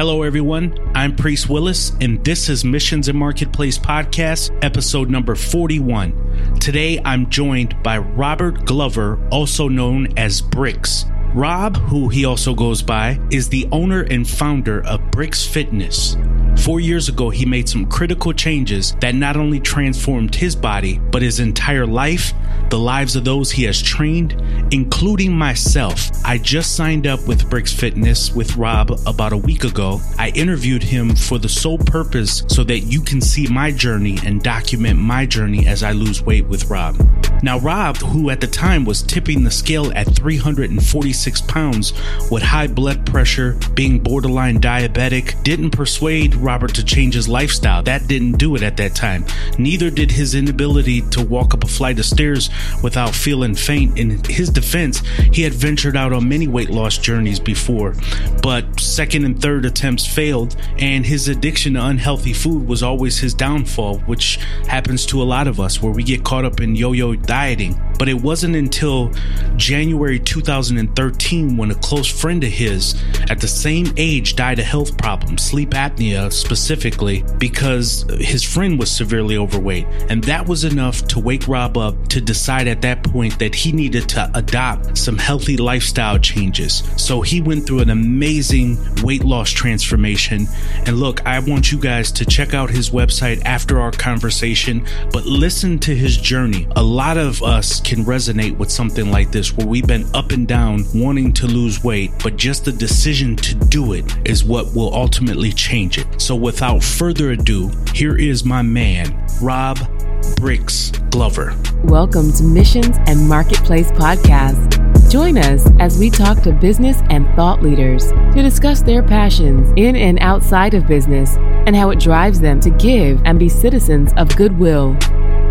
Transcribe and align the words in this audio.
Hello, 0.00 0.22
everyone. 0.22 0.74
I'm 0.94 1.14
Priest 1.14 1.50
Willis, 1.50 1.92
and 2.00 2.24
this 2.24 2.48
is 2.48 2.64
Missions 2.64 3.08
and 3.08 3.18
Marketplace 3.18 3.78
Podcast, 3.78 4.58
episode 4.64 5.10
number 5.10 5.34
41. 5.34 6.56
Today, 6.58 6.98
I'm 7.04 7.28
joined 7.28 7.82
by 7.82 7.98
Robert 7.98 8.64
Glover, 8.64 9.22
also 9.28 9.68
known 9.68 10.16
as 10.16 10.40
Brix. 10.40 11.04
Rob, 11.34 11.76
who 11.76 12.08
he 12.08 12.24
also 12.24 12.54
goes 12.54 12.80
by, 12.80 13.20
is 13.30 13.50
the 13.50 13.68
owner 13.72 14.00
and 14.04 14.26
founder 14.26 14.82
of 14.86 15.02
Brix 15.10 15.46
Fitness. 15.46 16.16
Four 16.64 16.80
years 16.80 17.10
ago, 17.10 17.28
he 17.28 17.44
made 17.44 17.68
some 17.68 17.84
critical 17.84 18.32
changes 18.32 18.96
that 19.00 19.14
not 19.14 19.36
only 19.36 19.60
transformed 19.60 20.34
his 20.34 20.56
body, 20.56 20.98
but 21.10 21.20
his 21.20 21.40
entire 21.40 21.86
life, 21.86 22.32
the 22.70 22.78
lives 22.78 23.16
of 23.16 23.24
those 23.24 23.50
he 23.50 23.64
has 23.64 23.82
trained, 23.82 24.40
including 24.70 25.32
myself. 25.32 26.10
I 26.24 26.38
just 26.38 26.76
signed 26.76 27.06
up 27.06 27.26
with 27.26 27.50
Brix 27.50 27.74
Fitness 27.74 28.32
with 28.32 28.56
Rob 28.56 28.92
about 29.06 29.32
a 29.32 29.36
week 29.36 29.64
ago. 29.64 30.00
I 30.18 30.30
interviewed 30.30 30.82
him 30.82 31.16
for 31.16 31.38
the 31.38 31.48
sole 31.48 31.78
purpose 31.78 32.44
so 32.48 32.62
that 32.64 32.80
you 32.80 33.00
can 33.00 33.20
see 33.20 33.48
my 33.48 33.70
journey 33.72 34.18
and 34.24 34.42
document 34.42 34.98
my 34.98 35.26
journey 35.26 35.66
as 35.66 35.82
I 35.82 35.92
lose 35.92 36.22
weight 36.22 36.46
with 36.46 36.70
Rob. 36.70 36.96
Now, 37.42 37.58
Rob, 37.58 37.96
who 37.96 38.30
at 38.30 38.40
the 38.40 38.46
time 38.46 38.84
was 38.84 39.02
tipping 39.02 39.44
the 39.44 39.50
scale 39.50 39.90
at 39.94 40.06
346 40.14 41.40
pounds 41.42 41.92
with 42.30 42.42
high 42.42 42.66
blood 42.66 43.06
pressure, 43.06 43.58
being 43.74 43.98
borderline 43.98 44.60
diabetic, 44.60 45.42
didn't 45.42 45.70
persuade 45.70 46.34
Robert 46.34 46.74
to 46.74 46.84
change 46.84 47.14
his 47.14 47.28
lifestyle. 47.28 47.82
That 47.82 48.06
didn't 48.08 48.32
do 48.32 48.56
it 48.56 48.62
at 48.62 48.76
that 48.76 48.94
time. 48.94 49.24
Neither 49.58 49.90
did 49.90 50.10
his 50.10 50.34
inability 50.34 51.02
to 51.10 51.24
walk 51.24 51.54
up 51.54 51.64
a 51.64 51.68
flight 51.68 51.98
of 51.98 52.04
stairs 52.04 52.39
without 52.82 53.14
feeling 53.14 53.54
faint. 53.54 53.98
In 53.98 54.22
his 54.24 54.48
defense, 54.48 55.00
he 55.32 55.42
had 55.42 55.52
ventured 55.52 55.96
out 55.96 56.12
on 56.12 56.28
many 56.28 56.48
weight 56.48 56.70
loss 56.70 56.96
journeys 56.96 57.40
before, 57.40 57.94
but 58.42 58.78
second 58.78 59.24
and 59.24 59.40
third 59.40 59.64
attempts 59.64 60.06
failed, 60.06 60.56
and 60.78 61.04
his 61.04 61.28
addiction 61.28 61.74
to 61.74 61.84
unhealthy 61.84 62.32
food 62.32 62.66
was 62.66 62.82
always 62.82 63.18
his 63.18 63.34
downfall, 63.34 63.98
which 64.00 64.36
happens 64.66 65.04
to 65.06 65.22
a 65.22 65.24
lot 65.24 65.48
of 65.48 65.60
us 65.60 65.82
where 65.82 65.92
we 65.92 66.02
get 66.02 66.24
caught 66.24 66.44
up 66.44 66.60
in 66.60 66.76
yo 66.76 66.92
yo 66.92 67.14
dieting. 67.14 67.80
But 67.98 68.08
it 68.08 68.14
wasn't 68.14 68.56
until 68.56 69.12
January 69.56 70.18
2013 70.18 71.56
when 71.56 71.70
a 71.70 71.74
close 71.74 72.06
friend 72.06 72.42
of 72.42 72.50
his 72.50 72.94
at 73.28 73.40
the 73.40 73.48
same 73.48 73.92
age 73.98 74.36
died 74.36 74.58
of 74.58 74.64
health 74.64 74.96
problems, 74.96 75.42
sleep 75.42 75.70
apnea 75.70 76.32
specifically, 76.32 77.24
because 77.38 78.06
his 78.18 78.42
friend 78.42 78.78
was 78.78 78.90
severely 78.90 79.36
overweight. 79.36 79.86
And 80.08 80.24
that 80.24 80.46
was 80.46 80.64
enough 80.64 81.06
to 81.08 81.20
wake 81.20 81.46
Rob 81.46 81.76
up 81.76 82.08
to 82.08 82.20
decide 82.30 82.68
at 82.68 82.80
that 82.80 83.02
point 83.02 83.36
that 83.40 83.52
he 83.52 83.72
needed 83.72 84.08
to 84.08 84.30
adopt 84.34 84.96
some 84.96 85.18
healthy 85.18 85.56
lifestyle 85.56 86.16
changes. 86.16 86.84
So 86.96 87.22
he 87.22 87.40
went 87.40 87.66
through 87.66 87.80
an 87.80 87.90
amazing 87.90 88.78
weight 89.02 89.24
loss 89.24 89.50
transformation. 89.50 90.46
And 90.86 91.00
look, 91.00 91.26
I 91.26 91.40
want 91.40 91.72
you 91.72 91.78
guys 91.80 92.12
to 92.12 92.24
check 92.24 92.54
out 92.54 92.70
his 92.70 92.90
website 92.90 93.42
after 93.44 93.80
our 93.80 93.90
conversation, 93.90 94.86
but 95.10 95.26
listen 95.26 95.76
to 95.80 95.96
his 95.96 96.16
journey. 96.16 96.68
A 96.76 96.82
lot 96.82 97.16
of 97.16 97.42
us 97.42 97.80
can 97.80 98.04
resonate 98.04 98.56
with 98.56 98.70
something 98.70 99.10
like 99.10 99.32
this 99.32 99.56
where 99.56 99.66
we've 99.66 99.88
been 99.88 100.06
up 100.14 100.30
and 100.30 100.46
down 100.46 100.84
wanting 100.94 101.32
to 101.32 101.48
lose 101.48 101.82
weight, 101.82 102.12
but 102.22 102.36
just 102.36 102.64
the 102.64 102.70
decision 102.70 103.34
to 103.34 103.56
do 103.56 103.94
it 103.94 104.04
is 104.24 104.44
what 104.44 104.72
will 104.72 104.94
ultimately 104.94 105.50
change 105.50 105.98
it. 105.98 106.06
So 106.22 106.36
without 106.36 106.84
further 106.84 107.32
ado, 107.32 107.72
here 107.92 108.16
is 108.16 108.44
my 108.44 108.62
man, 108.62 109.20
Rob 109.42 109.80
Brix 110.20 111.10
Glover. 111.10 111.56
Welcome 111.84 112.32
to 112.32 112.42
Missions 112.42 112.98
and 113.06 113.28
Marketplace 113.28 113.90
Podcast. 113.92 114.78
Join 115.10 115.38
us 115.38 115.66
as 115.78 115.98
we 115.98 116.10
talk 116.10 116.42
to 116.42 116.52
business 116.52 116.98
and 117.08 117.26
thought 117.34 117.62
leaders 117.62 118.08
to 118.34 118.42
discuss 118.42 118.82
their 118.82 119.02
passions 119.02 119.72
in 119.76 119.96
and 119.96 120.18
outside 120.20 120.74
of 120.74 120.86
business 120.86 121.36
and 121.66 121.74
how 121.74 121.90
it 121.90 121.98
drives 121.98 122.38
them 122.38 122.60
to 122.60 122.70
give 122.70 123.20
and 123.24 123.38
be 123.38 123.48
citizens 123.48 124.12
of 124.16 124.34
goodwill. 124.36 124.96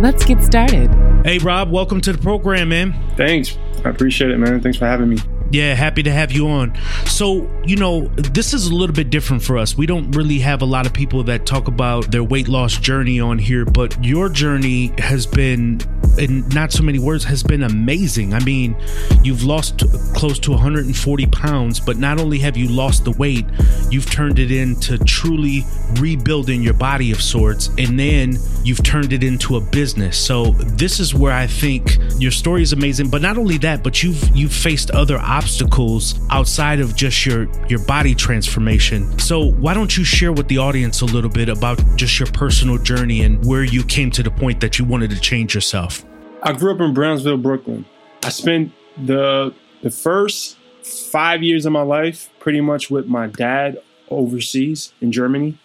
Let's 0.01 0.23
get 0.23 0.43
started. 0.43 0.89
Hey, 1.25 1.39
Rob, 1.39 1.71
welcome 1.71 1.99
to 2.01 2.13
the 2.13 2.19
program, 2.19 2.69
man. 2.69 2.95
Thanks. 3.17 3.57
I 3.83 3.89
appreciate 3.89 4.31
it, 4.31 4.37
man. 4.37 4.61
Thanks 4.61 4.77
for 4.77 4.85
having 4.85 5.09
me. 5.09 5.17
Yeah, 5.51 5.73
happy 5.73 6.03
to 6.03 6.11
have 6.11 6.31
you 6.31 6.47
on. 6.47 6.77
So, 7.05 7.49
you 7.65 7.75
know, 7.75 8.07
this 8.09 8.53
is 8.53 8.67
a 8.67 8.75
little 8.75 8.95
bit 8.95 9.09
different 9.09 9.41
for 9.41 9.57
us. 9.57 9.75
We 9.75 9.87
don't 9.87 10.11
really 10.11 10.39
have 10.39 10.61
a 10.61 10.65
lot 10.65 10.85
of 10.85 10.93
people 10.93 11.23
that 11.23 11.45
talk 11.47 11.67
about 11.67 12.11
their 12.11 12.23
weight 12.23 12.47
loss 12.47 12.77
journey 12.77 13.19
on 13.19 13.39
here, 13.39 13.65
but 13.65 14.03
your 14.03 14.29
journey 14.29 14.93
has 14.99 15.25
been, 15.25 15.81
in 16.17 16.47
not 16.49 16.71
so 16.71 16.83
many 16.83 16.99
words, 16.99 17.23
has 17.23 17.43
been 17.43 17.63
amazing. 17.63 18.33
I 18.33 18.39
mean, 18.39 18.75
you've 19.23 19.43
lost 19.43 19.83
close 20.13 20.39
to 20.39 20.51
140 20.51 21.25
pounds, 21.27 21.79
but 21.79 21.97
not 21.97 22.19
only 22.19 22.39
have 22.39 22.57
you 22.57 22.67
lost 22.67 23.05
the 23.05 23.11
weight, 23.11 23.45
you've 23.89 24.09
turned 24.09 24.39
it 24.39 24.51
into 24.51 24.97
truly 24.99 25.63
rebuilding 25.99 26.61
your 26.61 26.73
body 26.73 27.11
of 27.11 27.21
sorts, 27.21 27.67
and 27.77 27.99
then 27.99 28.37
you've 28.63 28.83
turned 28.83 29.13
it 29.13 29.23
into 29.23 29.57
a 29.57 29.61
business. 29.61 30.17
So, 30.17 30.51
this 30.51 30.99
is 30.99 31.13
where 31.13 31.33
I 31.33 31.47
think 31.47 31.97
your 32.19 32.31
story 32.31 32.61
is 32.61 32.73
amazing. 32.73 33.09
But 33.09 33.21
not 33.21 33.37
only 33.37 33.57
that, 33.59 33.83
but 33.83 34.03
you've 34.03 34.35
you've 34.35 34.53
faced 34.53 34.91
other 34.91 35.17
obstacles 35.17 36.19
outside 36.29 36.79
of 36.79 36.95
just 36.95 37.25
your 37.25 37.47
your 37.67 37.79
body 37.79 38.15
transformation. 38.15 39.17
So 39.19 39.51
why 39.51 39.73
don't 39.73 39.95
you 39.97 40.03
share 40.03 40.31
with 40.31 40.47
the 40.47 40.57
audience 40.57 41.01
a 41.01 41.05
little 41.05 41.29
bit 41.29 41.49
about 41.49 41.79
just 41.95 42.19
your 42.19 42.27
personal 42.27 42.77
journey 42.77 43.21
and 43.21 43.43
where 43.45 43.63
you 43.63 43.83
came 43.83 44.11
to 44.11 44.23
the 44.23 44.31
point 44.31 44.59
that 44.61 44.79
you 44.79 44.85
wanted 44.85 45.09
to 45.11 45.19
change 45.19 45.55
yourself? 45.55 46.05
I 46.41 46.53
grew 46.53 46.73
up 46.73 46.79
in 46.79 46.93
Brownsville, 46.93 47.37
Brooklyn. 47.37 47.85
I 48.23 48.29
spent 48.29 48.71
the 48.97 49.53
the 49.81 49.89
first 49.89 50.57
5 50.83 51.43
years 51.43 51.65
of 51.65 51.71
my 51.71 51.81
life 51.81 52.29
pretty 52.39 52.61
much 52.61 52.89
with 52.89 53.07
my 53.07 53.27
dad 53.27 53.81
overseas 54.09 54.93
in 55.01 55.11
Germany. 55.11 55.57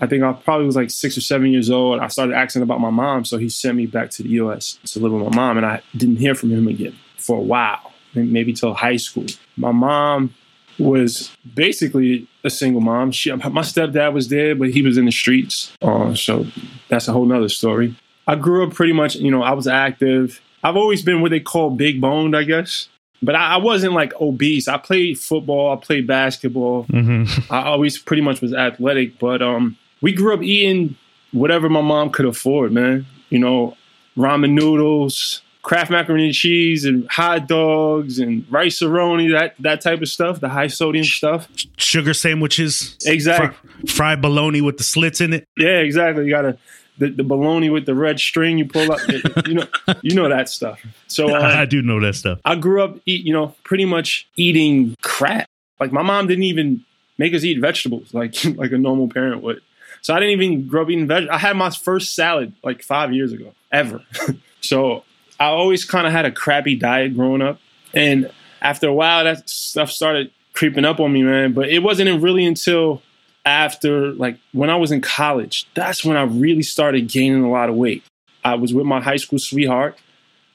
I 0.00 0.06
think 0.06 0.22
I 0.22 0.32
probably 0.32 0.66
was 0.66 0.76
like 0.76 0.90
6 0.90 1.16
or 1.16 1.20
7 1.20 1.50
years 1.50 1.70
old. 1.70 2.00
I 2.00 2.08
started 2.08 2.34
asking 2.34 2.62
about 2.62 2.80
my 2.80 2.90
mom, 2.90 3.24
so 3.24 3.38
he 3.38 3.48
sent 3.48 3.76
me 3.76 3.86
back 3.86 4.10
to 4.10 4.22
the 4.22 4.28
US 4.40 4.78
to 4.86 5.00
live 5.00 5.12
with 5.12 5.22
my 5.22 5.34
mom 5.34 5.56
and 5.56 5.66
I 5.66 5.82
didn't 5.96 6.16
hear 6.16 6.34
from 6.34 6.50
him 6.50 6.68
again 6.68 6.96
for 7.16 7.38
a 7.38 7.42
while 7.42 7.92
maybe 8.14 8.52
till 8.52 8.74
high 8.74 8.96
school. 8.96 9.26
My 9.56 9.72
mom 9.72 10.34
was 10.78 11.34
basically 11.54 12.26
a 12.44 12.50
single 12.50 12.80
mom. 12.80 13.10
She, 13.10 13.30
my 13.32 13.62
stepdad 13.62 14.12
was 14.12 14.28
there, 14.28 14.54
but 14.54 14.70
he 14.70 14.82
was 14.82 14.96
in 14.98 15.06
the 15.06 15.12
streets. 15.12 15.76
Uh, 15.82 16.14
so 16.14 16.46
that's 16.88 17.08
a 17.08 17.12
whole 17.12 17.26
nother 17.26 17.48
story. 17.48 17.94
I 18.26 18.34
grew 18.34 18.66
up 18.66 18.74
pretty 18.74 18.92
much, 18.92 19.16
you 19.16 19.30
know, 19.30 19.42
I 19.42 19.52
was 19.52 19.66
active. 19.66 20.40
I've 20.62 20.76
always 20.76 21.02
been 21.02 21.20
what 21.20 21.30
they 21.30 21.40
call 21.40 21.70
big 21.70 22.00
boned, 22.00 22.36
I 22.36 22.42
guess. 22.42 22.88
But 23.22 23.34
I, 23.34 23.54
I 23.54 23.56
wasn't 23.56 23.94
like 23.94 24.12
obese. 24.20 24.68
I 24.68 24.78
played 24.78 25.18
football, 25.18 25.72
I 25.72 25.84
played 25.84 26.06
basketball. 26.06 26.84
Mm-hmm. 26.84 27.52
I 27.52 27.62
always 27.64 27.98
pretty 27.98 28.22
much 28.22 28.40
was 28.40 28.52
athletic. 28.52 29.18
But 29.18 29.42
um, 29.42 29.76
we 30.02 30.12
grew 30.12 30.34
up 30.34 30.42
eating 30.42 30.96
whatever 31.32 31.68
my 31.68 31.80
mom 31.80 32.10
could 32.10 32.26
afford, 32.26 32.72
man. 32.72 33.06
You 33.30 33.38
know, 33.38 33.76
ramen 34.16 34.52
noodles, 34.52 35.42
Kraft 35.62 35.90
macaroni 35.90 36.26
and 36.26 36.34
cheese 36.34 36.84
and 36.84 37.08
hot 37.08 37.48
dogs 37.48 38.20
and 38.20 38.46
Rice-A-Roni, 38.50 39.32
that 39.32 39.54
that 39.58 39.80
type 39.80 40.00
of 40.00 40.08
stuff, 40.08 40.38
the 40.38 40.48
high 40.48 40.68
sodium 40.68 41.04
stuff. 41.04 41.48
Sugar 41.76 42.14
sandwiches. 42.14 42.96
Exactly. 43.04 43.48
Fr- 43.80 43.92
fried 43.92 44.22
bologna 44.22 44.60
with 44.60 44.78
the 44.78 44.84
slits 44.84 45.20
in 45.20 45.32
it. 45.32 45.48
Yeah, 45.56 45.78
exactly. 45.78 46.24
You 46.24 46.30
gotta 46.30 46.56
the, 46.98 47.10
the 47.10 47.24
bologna 47.24 47.70
with 47.70 47.86
the 47.86 47.94
red 47.94 48.18
string 48.18 48.58
you 48.58 48.66
pull 48.66 48.90
up. 48.90 49.00
you 49.46 49.54
know, 49.54 49.66
you 50.02 50.14
know 50.14 50.28
that 50.28 50.48
stuff. 50.48 50.84
So 51.06 51.34
uh, 51.34 51.40
I 51.40 51.64
do 51.64 51.82
know 51.82 52.00
that 52.00 52.14
stuff. 52.14 52.40
I 52.44 52.56
grew 52.56 52.82
up 52.82 52.98
eat, 53.06 53.24
you 53.24 53.32
know, 53.32 53.54
pretty 53.64 53.84
much 53.84 54.28
eating 54.36 54.96
crap. 55.02 55.48
Like 55.78 55.92
my 55.92 56.02
mom 56.02 56.26
didn't 56.26 56.44
even 56.44 56.84
make 57.18 57.34
us 57.34 57.44
eat 57.44 57.60
vegetables 57.60 58.12
like 58.14 58.34
like 58.56 58.72
a 58.72 58.78
normal 58.78 59.08
parent 59.08 59.42
would. 59.42 59.60
So 60.02 60.14
I 60.14 60.20
didn't 60.20 60.40
even 60.40 60.68
grow 60.68 60.82
up 60.82 60.90
eating 60.90 61.06
veg. 61.06 61.28
I 61.28 61.38
had 61.38 61.56
my 61.56 61.70
first 61.70 62.14
salad 62.14 62.54
like 62.62 62.82
five 62.82 63.12
years 63.12 63.32
ago, 63.32 63.52
ever. 63.72 64.04
so 64.60 65.04
I 65.40 65.46
always 65.46 65.84
kind 65.84 66.06
of 66.06 66.12
had 66.12 66.24
a 66.24 66.30
crappy 66.30 66.76
diet 66.76 67.14
growing 67.14 67.42
up. 67.42 67.60
And 67.92 68.30
after 68.60 68.88
a 68.88 68.94
while, 68.94 69.24
that 69.24 69.48
stuff 69.48 69.90
started 69.90 70.30
creeping 70.52 70.84
up 70.84 71.00
on 71.00 71.12
me, 71.12 71.22
man. 71.22 71.52
But 71.52 71.68
it 71.68 71.80
wasn't 71.80 72.22
really 72.22 72.44
until 72.44 73.02
after, 73.46 74.12
like, 74.12 74.38
when 74.52 74.68
I 74.68 74.76
was 74.76 74.90
in 74.90 75.00
college, 75.00 75.66
that's 75.74 76.04
when 76.04 76.16
I 76.16 76.24
really 76.24 76.62
started 76.62 77.08
gaining 77.08 77.44
a 77.44 77.50
lot 77.50 77.70
of 77.70 77.76
weight. 77.76 78.04
I 78.44 78.56
was 78.56 78.74
with 78.74 78.84
my 78.84 79.00
high 79.00 79.16
school 79.16 79.38
sweetheart. 79.38 79.96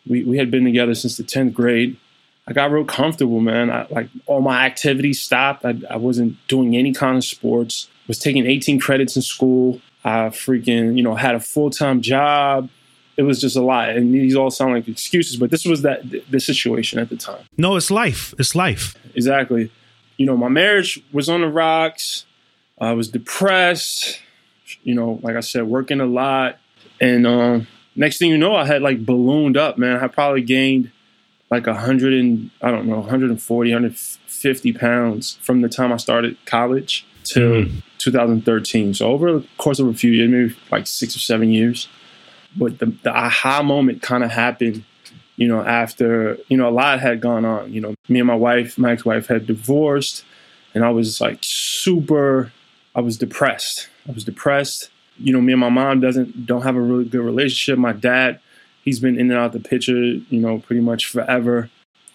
We, 0.05 0.23
we 0.23 0.37
had 0.37 0.51
been 0.51 0.65
together 0.65 0.93
since 0.93 1.17
the 1.17 1.23
10th 1.23 1.53
grade. 1.53 1.97
I 2.47 2.53
got 2.53 2.69
real 2.69 2.85
comfortable, 2.85 3.39
man. 3.39 3.71
I, 3.71 3.87
like, 3.89 4.09
all 4.25 4.41
my 4.41 4.65
activities 4.65 5.21
stopped. 5.21 5.65
I, 5.65 5.75
I 5.89 5.97
wasn't 5.97 6.35
doing 6.47 6.75
any 6.75 6.91
kind 6.91 7.17
of 7.17 7.23
sports, 7.23 7.89
was 8.07 8.19
taking 8.19 8.45
18 8.45 8.79
credits 8.79 9.15
in 9.15 9.21
school. 9.21 9.81
I 10.03 10.29
freaking, 10.29 10.97
you 10.97 11.03
know, 11.03 11.15
had 11.15 11.35
a 11.35 11.39
full 11.39 11.69
time 11.69 12.01
job 12.01 12.69
it 13.17 13.23
was 13.23 13.39
just 13.39 13.55
a 13.55 13.61
lot 13.61 13.89
and 13.89 14.13
these 14.13 14.35
all 14.35 14.49
sound 14.49 14.73
like 14.73 14.87
excuses 14.87 15.37
but 15.37 15.51
this 15.51 15.65
was 15.65 15.81
that 15.81 16.01
the 16.29 16.39
situation 16.39 16.97
at 16.97 17.09
the 17.09 17.17
time 17.17 17.43
no 17.57 17.75
it's 17.75 17.91
life 17.91 18.33
it's 18.39 18.55
life 18.55 18.95
exactly 19.13 19.69
you 20.17 20.25
know 20.25 20.37
my 20.37 20.47
marriage 20.47 21.03
was 21.11 21.29
on 21.29 21.41
the 21.41 21.47
rocks 21.47 22.25
i 22.81 22.91
was 22.93 23.07
depressed 23.07 24.19
you 24.83 24.93
know 24.93 25.19
like 25.23 25.35
i 25.35 25.39
said 25.39 25.63
working 25.63 26.01
a 26.01 26.05
lot 26.05 26.57
and 26.99 27.25
um, 27.25 27.67
next 27.95 28.17
thing 28.17 28.29
you 28.29 28.37
know 28.37 28.55
i 28.55 28.65
had 28.65 28.81
like 28.81 29.05
ballooned 29.05 29.55
up 29.55 29.77
man 29.77 29.97
i 30.03 30.07
probably 30.07 30.41
gained 30.41 30.91
like 31.49 31.65
100 31.65 32.13
and 32.13 32.51
i 32.61 32.69
don't 32.69 32.85
know 32.85 32.97
140 32.97 33.71
150 33.71 34.73
pounds 34.73 35.37
from 35.41 35.61
the 35.61 35.69
time 35.69 35.93
i 35.93 35.97
started 35.97 36.37
college 36.45 37.05
till 37.23 37.65
mm. 37.65 37.83
2013. 38.01 38.93
So 38.93 39.11
over 39.11 39.39
the 39.39 39.47
course 39.57 39.79
of 39.79 39.87
a 39.87 39.93
few 39.93 40.11
years, 40.11 40.29
maybe 40.29 40.55
like 40.71 40.87
six 40.87 41.15
or 41.15 41.19
seven 41.19 41.51
years. 41.51 41.87
But 42.57 42.79
the, 42.79 42.87
the 43.03 43.15
aha 43.15 43.61
moment 43.63 44.01
kind 44.01 44.23
of 44.23 44.31
happened, 44.31 44.83
you 45.37 45.47
know, 45.47 45.61
after, 45.61 46.37
you 46.47 46.57
know, 46.57 46.67
a 46.67 46.71
lot 46.71 46.99
had 46.99 47.21
gone 47.21 47.45
on. 47.45 47.71
You 47.71 47.81
know, 47.81 47.95
me 48.09 48.19
and 48.19 48.27
my 48.27 48.35
wife, 48.35 48.77
my 48.77 48.91
ex-wife 48.91 49.27
had 49.27 49.45
divorced 49.45 50.25
and 50.73 50.83
I 50.83 50.89
was 50.89 51.21
like 51.21 51.39
super, 51.41 52.51
I 52.95 53.01
was 53.01 53.17
depressed. 53.17 53.89
I 54.07 54.11
was 54.11 54.23
depressed. 54.23 54.89
You 55.17 55.33
know, 55.33 55.41
me 55.41 55.53
and 55.53 55.59
my 55.59 55.69
mom 55.69 55.99
doesn't, 55.99 56.45
don't 56.45 56.63
have 56.63 56.75
a 56.75 56.81
really 56.81 57.05
good 57.05 57.21
relationship. 57.21 57.77
My 57.77 57.93
dad, 57.93 58.39
he's 58.83 58.99
been 58.99 59.19
in 59.19 59.31
and 59.31 59.39
out 59.39 59.53
the 59.53 59.59
picture, 59.59 59.95
you 59.95 60.39
know, 60.39 60.59
pretty 60.59 60.81
much 60.81 61.05
forever. 61.05 61.69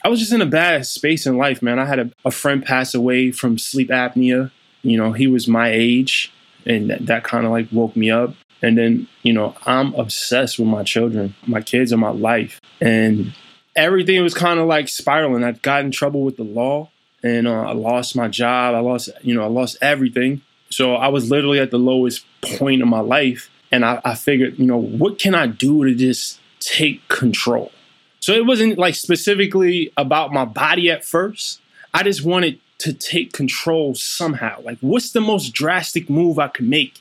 I 0.05 0.09
was 0.09 0.21
just 0.21 0.33
in 0.33 0.43
a 0.43 0.47
bad 0.47 0.87
space 0.87 1.27
in 1.27 1.37
life, 1.37 1.63
man. 1.63 1.79
I 1.79 1.85
had 1.85 1.99
a, 1.99 2.11
a 2.25 2.31
friend 2.31 2.65
pass 2.65 2.95
away 2.95 3.33
from 3.33 3.59
sleep 3.59 3.89
apnea. 3.89 4.51
You 4.83 4.97
know, 4.97 5.13
he 5.13 5.27
was 5.27 5.49
my 5.49 5.71
age, 5.71 6.33
and 6.65 6.91
that, 6.91 7.07
that 7.07 7.25
kind 7.25 7.45
of 7.45 7.53
like 7.53 7.69
woke 7.73 7.97
me 7.97 8.11
up. 8.11 8.35
And 8.63 8.79
then, 8.79 9.09
you 9.23 9.33
know, 9.33 9.55
I'm 9.67 9.95
obsessed 9.95 10.59
with 10.59 10.69
my 10.69 10.83
children. 10.83 11.35
My 11.47 11.61
kids 11.61 11.93
and 11.93 12.01
my 12.01 12.11
life. 12.11 12.61
And 12.81 13.35
everything 13.75 14.23
was 14.23 14.35
kind 14.35 14.59
of 14.59 14.67
like 14.67 14.89
spiraling. 14.89 15.45
I 15.45 15.53
got 15.53 15.85
in 15.85 15.91
trouble 15.91 16.23
with 16.23 16.37
the 16.37 16.45
law 16.45 16.91
and 17.23 17.47
uh, 17.47 17.63
I 17.63 17.73
lost 17.73 18.17
my 18.17 18.29
job. 18.29 18.75
I 18.75 18.79
lost, 18.79 19.11
you 19.23 19.35
know, 19.35 19.43
I 19.43 19.49
lost 19.49 19.77
everything. 19.81 20.43
So 20.71 20.95
I 20.95 21.09
was 21.09 21.31
literally 21.31 21.59
at 21.59 21.71
the 21.71 21.79
lowest 21.79 22.25
point 22.43 22.83
of 22.83 22.89
my 22.89 23.01
life. 23.01 23.51
And 23.73 23.85
I, 23.85 24.01
I 24.05 24.15
figured, 24.15 24.59
you 24.59 24.67
know, 24.67 24.79
what 24.79 25.19
can 25.19 25.35
I 25.35 25.47
do 25.47 25.85
to 25.85 25.95
just 25.95 26.41
take 26.61 27.07
control? 27.09 27.73
So 28.21 28.33
it 28.33 28.47
wasn't 28.47 28.79
like 28.79 28.95
specifically 28.95 29.93
about 29.97 30.33
my 30.33 30.45
body 30.45 30.91
at 30.91 31.05
first. 31.05 31.61
I 31.93 32.03
just 32.03 32.25
wanted 32.25 32.61
to 32.79 32.93
take 32.93 33.33
control 33.33 33.95
somehow. 33.95 34.61
Like, 34.63 34.79
what's 34.81 35.13
the 35.13 35.21
most 35.21 35.51
drastic 35.51 36.11
move 36.11 36.39
I 36.39 36.49
can 36.49 36.69
make 36.69 37.01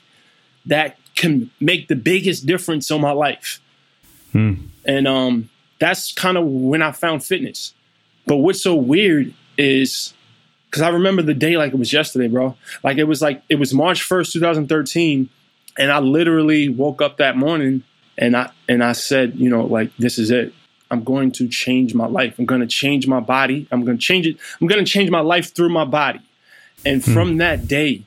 that 0.64 0.98
can 1.14 1.50
make 1.60 1.88
the 1.88 1.96
biggest 1.96 2.46
difference 2.46 2.90
in 2.90 3.00
my 3.00 3.12
life? 3.12 3.60
Hmm. 4.32 4.54
And 4.84 5.06
um, 5.06 5.50
that's 5.78 6.12
kind 6.12 6.36
of 6.36 6.46
when 6.46 6.82
I 6.82 6.92
found 6.92 7.24
fitness. 7.24 7.74
But 8.26 8.36
what's 8.36 8.62
so 8.62 8.74
weird 8.74 9.32
is 9.56 10.12
because 10.70 10.82
I 10.82 10.88
remember 10.90 11.22
the 11.22 11.34
day 11.34 11.56
like 11.56 11.72
it 11.72 11.78
was 11.78 11.92
yesterday, 11.92 12.28
bro. 12.28 12.56
Like 12.82 12.98
it 12.98 13.04
was 13.04 13.22
like 13.22 13.42
it 13.48 13.58
was 13.58 13.72
March 13.72 14.06
1st, 14.06 14.32
2013. 14.32 15.28
And 15.78 15.92
I 15.92 15.98
literally 15.98 16.68
woke 16.68 17.02
up 17.02 17.18
that 17.18 17.36
morning 17.36 17.82
and 18.18 18.36
I 18.36 18.50
and 18.68 18.82
I 18.82 18.92
said, 18.92 19.36
you 19.36 19.48
know, 19.48 19.64
like 19.64 19.96
this 19.96 20.18
is 20.18 20.30
it. 20.30 20.52
I'm 20.90 21.02
going 21.02 21.32
to 21.32 21.48
change 21.48 21.94
my 21.94 22.06
life. 22.06 22.38
I'm 22.38 22.46
going 22.46 22.60
to 22.60 22.66
change 22.66 23.06
my 23.08 23.20
body. 23.20 23.66
I'm 23.70 23.84
going 23.84 23.96
to 23.96 24.02
change 24.02 24.26
it. 24.26 24.36
I'm 24.60 24.66
going 24.66 24.84
to 24.84 24.90
change 24.90 25.10
my 25.10 25.20
life 25.20 25.54
through 25.54 25.70
my 25.70 25.84
body. 25.84 26.20
And 26.84 27.04
hmm. 27.04 27.12
from 27.12 27.36
that 27.38 27.66
day, 27.66 28.04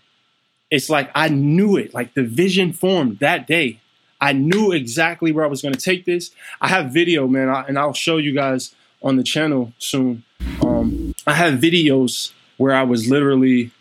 it's 0.71 0.89
like 0.89 1.11
I 1.15 1.29
knew 1.29 1.75
it. 1.75 1.93
Like 1.93 2.13
the 2.13 2.23
vision 2.23 2.73
formed 2.73 3.19
that 3.19 3.47
day. 3.47 3.81
I 4.21 4.33
knew 4.33 4.71
exactly 4.71 5.31
where 5.31 5.45
I 5.45 5.47
was 5.47 5.61
going 5.61 5.73
to 5.73 5.79
take 5.79 6.05
this. 6.05 6.31
I 6.59 6.67
have 6.67 6.91
video, 6.91 7.25
man, 7.27 7.49
I, 7.49 7.63
and 7.63 7.79
I'll 7.79 7.93
show 7.93 8.17
you 8.17 8.33
guys 8.33 8.75
on 9.01 9.15
the 9.15 9.23
channel 9.23 9.71
soon. 9.79 10.23
Um, 10.61 11.15
I 11.25 11.33
have 11.33 11.59
videos 11.59 12.33
where 12.59 12.75
I 12.75 12.83
was 12.83 13.09
literally, 13.09 13.71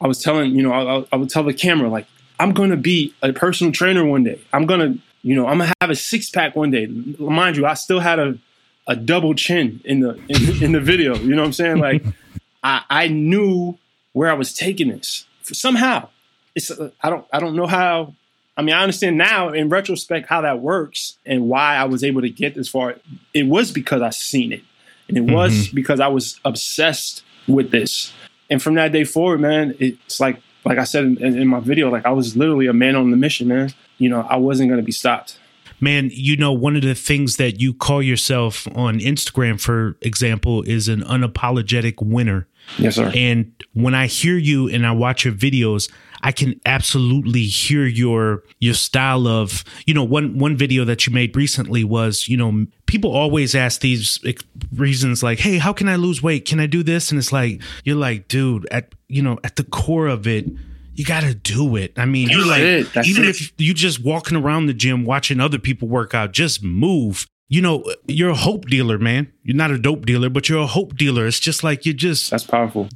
I 0.00 0.06
was 0.06 0.22
telling, 0.22 0.54
you 0.54 0.62
know, 0.62 0.72
I, 0.72 1.06
I 1.10 1.16
would 1.16 1.30
tell 1.30 1.42
the 1.42 1.54
camera 1.54 1.88
like, 1.88 2.06
I'm 2.38 2.52
going 2.52 2.70
to 2.70 2.76
be 2.76 3.14
a 3.22 3.32
personal 3.32 3.72
trainer 3.72 4.04
one 4.04 4.24
day. 4.24 4.40
I'm 4.52 4.66
going 4.66 4.80
to 4.80 5.00
you 5.24 5.34
know, 5.34 5.46
I'm 5.46 5.58
gonna 5.58 5.72
have 5.80 5.90
a 5.90 5.96
six 5.96 6.28
pack 6.28 6.54
one 6.54 6.70
day. 6.70 6.86
Mind 6.86 7.56
you, 7.56 7.66
I 7.66 7.74
still 7.74 7.98
had 7.98 8.18
a 8.18 8.38
a 8.86 8.94
double 8.94 9.34
chin 9.34 9.80
in 9.84 10.00
the 10.00 10.14
in, 10.28 10.62
in 10.62 10.72
the 10.72 10.80
video. 10.80 11.16
You 11.16 11.34
know 11.34 11.40
what 11.40 11.46
I'm 11.46 11.52
saying? 11.54 11.78
Like, 11.78 12.04
I 12.62 12.82
I 12.90 13.08
knew 13.08 13.78
where 14.12 14.30
I 14.30 14.34
was 14.34 14.52
taking 14.52 14.88
this 14.88 15.26
somehow. 15.42 16.10
It's 16.54 16.70
I 17.02 17.10
don't 17.10 17.26
I 17.32 17.40
don't 17.40 17.56
know 17.56 17.66
how. 17.66 18.14
I 18.56 18.62
mean, 18.62 18.74
I 18.74 18.82
understand 18.82 19.16
now 19.16 19.48
in 19.48 19.68
retrospect 19.70 20.28
how 20.28 20.42
that 20.42 20.60
works 20.60 21.18
and 21.26 21.48
why 21.48 21.74
I 21.74 21.84
was 21.84 22.04
able 22.04 22.20
to 22.20 22.30
get 22.30 22.54
this 22.54 22.68
far. 22.68 22.96
It 23.32 23.46
was 23.46 23.72
because 23.72 24.02
I 24.02 24.10
seen 24.10 24.52
it, 24.52 24.62
and 25.08 25.16
it 25.16 25.22
was 25.22 25.52
mm-hmm. 25.52 25.74
because 25.74 26.00
I 26.00 26.08
was 26.08 26.38
obsessed 26.44 27.24
with 27.48 27.70
this. 27.70 28.12
And 28.50 28.62
from 28.62 28.74
that 28.74 28.92
day 28.92 29.04
forward, 29.04 29.40
man, 29.40 29.74
it's 29.78 30.20
like 30.20 30.40
like 30.64 30.78
I 30.78 30.84
said 30.84 31.04
in, 31.04 31.18
in 31.18 31.48
my 31.48 31.60
video, 31.60 31.90
like 31.90 32.06
I 32.06 32.10
was 32.10 32.36
literally 32.36 32.66
a 32.66 32.72
man 32.72 32.96
on 32.96 33.10
the 33.10 33.16
mission, 33.16 33.48
man 33.48 33.72
you 33.98 34.08
know, 34.08 34.26
I 34.28 34.36
wasn't 34.36 34.68
going 34.68 34.80
to 34.80 34.84
be 34.84 34.92
stopped. 34.92 35.38
Man, 35.80 36.10
you 36.12 36.36
know, 36.36 36.52
one 36.52 36.76
of 36.76 36.82
the 36.82 36.94
things 36.94 37.36
that 37.36 37.60
you 37.60 37.74
call 37.74 38.02
yourself 38.02 38.66
on 38.74 39.00
Instagram, 39.00 39.60
for 39.60 39.96
example, 40.00 40.62
is 40.62 40.88
an 40.88 41.02
unapologetic 41.02 42.00
winner. 42.00 42.46
Yes, 42.78 42.96
sir. 42.96 43.12
And 43.14 43.52
when 43.74 43.94
I 43.94 44.06
hear 44.06 44.36
you 44.38 44.68
and 44.68 44.86
I 44.86 44.92
watch 44.92 45.24
your 45.24 45.34
videos, 45.34 45.90
I 46.24 46.32
can 46.32 46.58
absolutely 46.64 47.42
hear 47.42 47.84
your 47.84 48.42
your 48.58 48.72
style 48.72 49.28
of 49.28 49.62
you 49.86 49.92
know 49.92 50.02
one 50.02 50.38
one 50.38 50.56
video 50.56 50.84
that 50.86 51.06
you 51.06 51.12
made 51.12 51.36
recently 51.36 51.84
was 51.84 52.28
you 52.28 52.38
know 52.38 52.66
people 52.86 53.12
always 53.12 53.54
ask 53.54 53.82
these 53.82 54.18
reasons 54.74 55.22
like 55.22 55.38
hey 55.38 55.58
how 55.58 55.74
can 55.74 55.86
I 55.86 55.96
lose 55.96 56.22
weight 56.22 56.46
can 56.46 56.60
I 56.60 56.66
do 56.66 56.82
this 56.82 57.10
and 57.10 57.18
it's 57.18 57.30
like 57.30 57.60
you're 57.84 57.96
like 57.96 58.26
dude 58.26 58.66
at 58.70 58.94
you 59.06 59.22
know 59.22 59.38
at 59.44 59.56
the 59.56 59.64
core 59.64 60.06
of 60.08 60.26
it 60.26 60.46
you 60.94 61.04
got 61.04 61.22
to 61.22 61.34
do 61.34 61.74
it. 61.74 61.92
I 61.96 62.04
mean, 62.04 62.28
you 62.28 62.46
like 62.46 62.60
even 63.04 63.24
it. 63.24 63.30
if 63.30 63.52
you 63.58 63.74
just 63.74 64.04
walking 64.04 64.36
around 64.36 64.66
the 64.66 64.74
gym 64.74 65.04
watching 65.04 65.40
other 65.40 65.58
people 65.58 65.88
work 65.88 66.14
out, 66.14 66.30
just 66.30 66.62
move. 66.62 67.26
You 67.48 67.62
know, 67.62 67.84
you're 68.06 68.30
a 68.30 68.36
hope 68.36 68.66
dealer, 68.66 68.96
man. 68.96 69.32
You're 69.44 69.56
not 69.56 69.70
a 69.70 69.78
dope 69.78 70.06
dealer, 70.06 70.30
but 70.30 70.48
you're 70.48 70.62
a 70.62 70.66
hope 70.66 70.96
dealer. 70.96 71.26
It's 71.26 71.38
just 71.38 71.62
like 71.62 71.84
you're 71.84 71.94
just 71.94 72.30
That's 72.30 72.44
powerful 72.44 72.88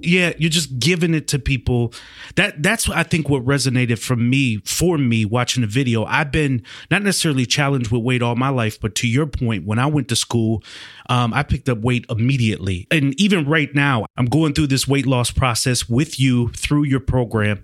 yeah, 0.00 0.32
you're 0.38 0.50
just 0.50 0.78
giving 0.78 1.14
it 1.14 1.28
to 1.28 1.38
people. 1.38 1.92
That 2.36 2.62
that's 2.62 2.88
I 2.88 3.02
think 3.02 3.28
what 3.28 3.44
resonated 3.44 3.98
from 3.98 4.28
me 4.28 4.58
for 4.64 4.98
me 4.98 5.24
watching 5.24 5.62
the 5.62 5.66
video. 5.66 6.04
I've 6.04 6.30
been 6.30 6.62
not 6.90 7.02
necessarily 7.02 7.46
challenged 7.46 7.90
with 7.90 8.02
weight 8.02 8.22
all 8.22 8.36
my 8.36 8.48
life, 8.48 8.80
but 8.80 8.94
to 8.96 9.08
your 9.08 9.26
point, 9.26 9.66
when 9.66 9.78
I 9.78 9.86
went 9.86 10.08
to 10.08 10.16
school, 10.16 10.62
um, 11.08 11.32
I 11.34 11.42
picked 11.42 11.68
up 11.68 11.78
weight 11.78 12.06
immediately, 12.08 12.86
and 12.90 13.18
even 13.20 13.46
right 13.46 13.74
now, 13.74 14.06
I'm 14.16 14.26
going 14.26 14.54
through 14.54 14.68
this 14.68 14.86
weight 14.86 15.06
loss 15.06 15.30
process 15.30 15.88
with 15.88 16.20
you 16.20 16.48
through 16.50 16.84
your 16.84 17.00
program. 17.00 17.62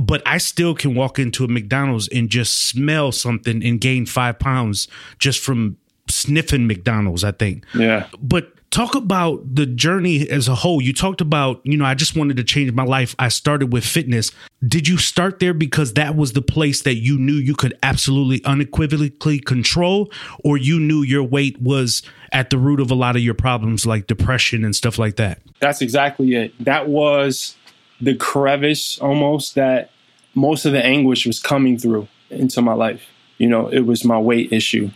But 0.00 0.22
I 0.24 0.38
still 0.38 0.74
can 0.74 0.94
walk 0.94 1.18
into 1.18 1.44
a 1.44 1.48
McDonald's 1.48 2.08
and 2.08 2.28
just 2.28 2.68
smell 2.68 3.12
something 3.12 3.62
and 3.64 3.80
gain 3.80 4.06
five 4.06 4.38
pounds 4.38 4.88
just 5.18 5.40
from 5.40 5.76
sniffing 6.14 6.66
McDonald's. 6.66 7.24
I 7.24 7.32
think. 7.32 7.64
Yeah. 7.74 8.08
But 8.20 8.52
talk 8.72 8.94
about 8.94 9.54
the 9.54 9.66
journey 9.66 10.28
as 10.28 10.48
a 10.48 10.54
whole. 10.54 10.80
You 10.80 10.92
talked 10.92 11.20
about, 11.20 11.60
you 11.62 11.76
know, 11.76 11.84
I 11.84 11.94
just 11.94 12.16
wanted 12.16 12.38
to 12.38 12.44
change 12.44 12.72
my 12.72 12.84
life. 12.84 13.14
I 13.18 13.28
started 13.28 13.72
with 13.72 13.84
fitness. 13.84 14.32
Did 14.66 14.88
you 14.88 14.96
start 14.96 15.38
there 15.38 15.52
because 15.54 15.92
that 15.92 16.16
was 16.16 16.32
the 16.32 16.42
place 16.42 16.82
that 16.82 16.94
you 16.94 17.18
knew 17.18 17.34
you 17.34 17.54
could 17.54 17.78
absolutely 17.82 18.42
unequivocally 18.44 19.38
control, 19.40 20.10
or 20.42 20.56
you 20.56 20.80
knew 20.80 21.02
your 21.02 21.22
weight 21.22 21.60
was 21.60 22.02
at 22.32 22.48
the 22.50 22.58
root 22.58 22.80
of 22.80 22.90
a 22.90 22.94
lot 22.94 23.14
of 23.14 23.22
your 23.22 23.34
problems 23.34 23.84
like 23.84 24.06
depression 24.06 24.64
and 24.64 24.74
stuff 24.74 24.98
like 24.98 25.16
that? 25.16 25.40
That's 25.60 25.82
exactly 25.82 26.34
it. 26.34 26.64
That 26.64 26.88
was 26.88 27.56
the 28.00 28.16
crevice 28.16 28.98
almost 28.98 29.54
that 29.54 29.90
most 30.34 30.64
of 30.64 30.72
the 30.72 30.84
anguish 30.84 31.26
was 31.26 31.38
coming 31.38 31.78
through 31.78 32.08
into 32.30 32.62
my 32.62 32.72
life. 32.72 33.02
You 33.36 33.48
know, 33.48 33.68
it 33.68 33.80
was 33.80 34.02
my 34.02 34.18
weight 34.18 34.50
issue 34.50 34.90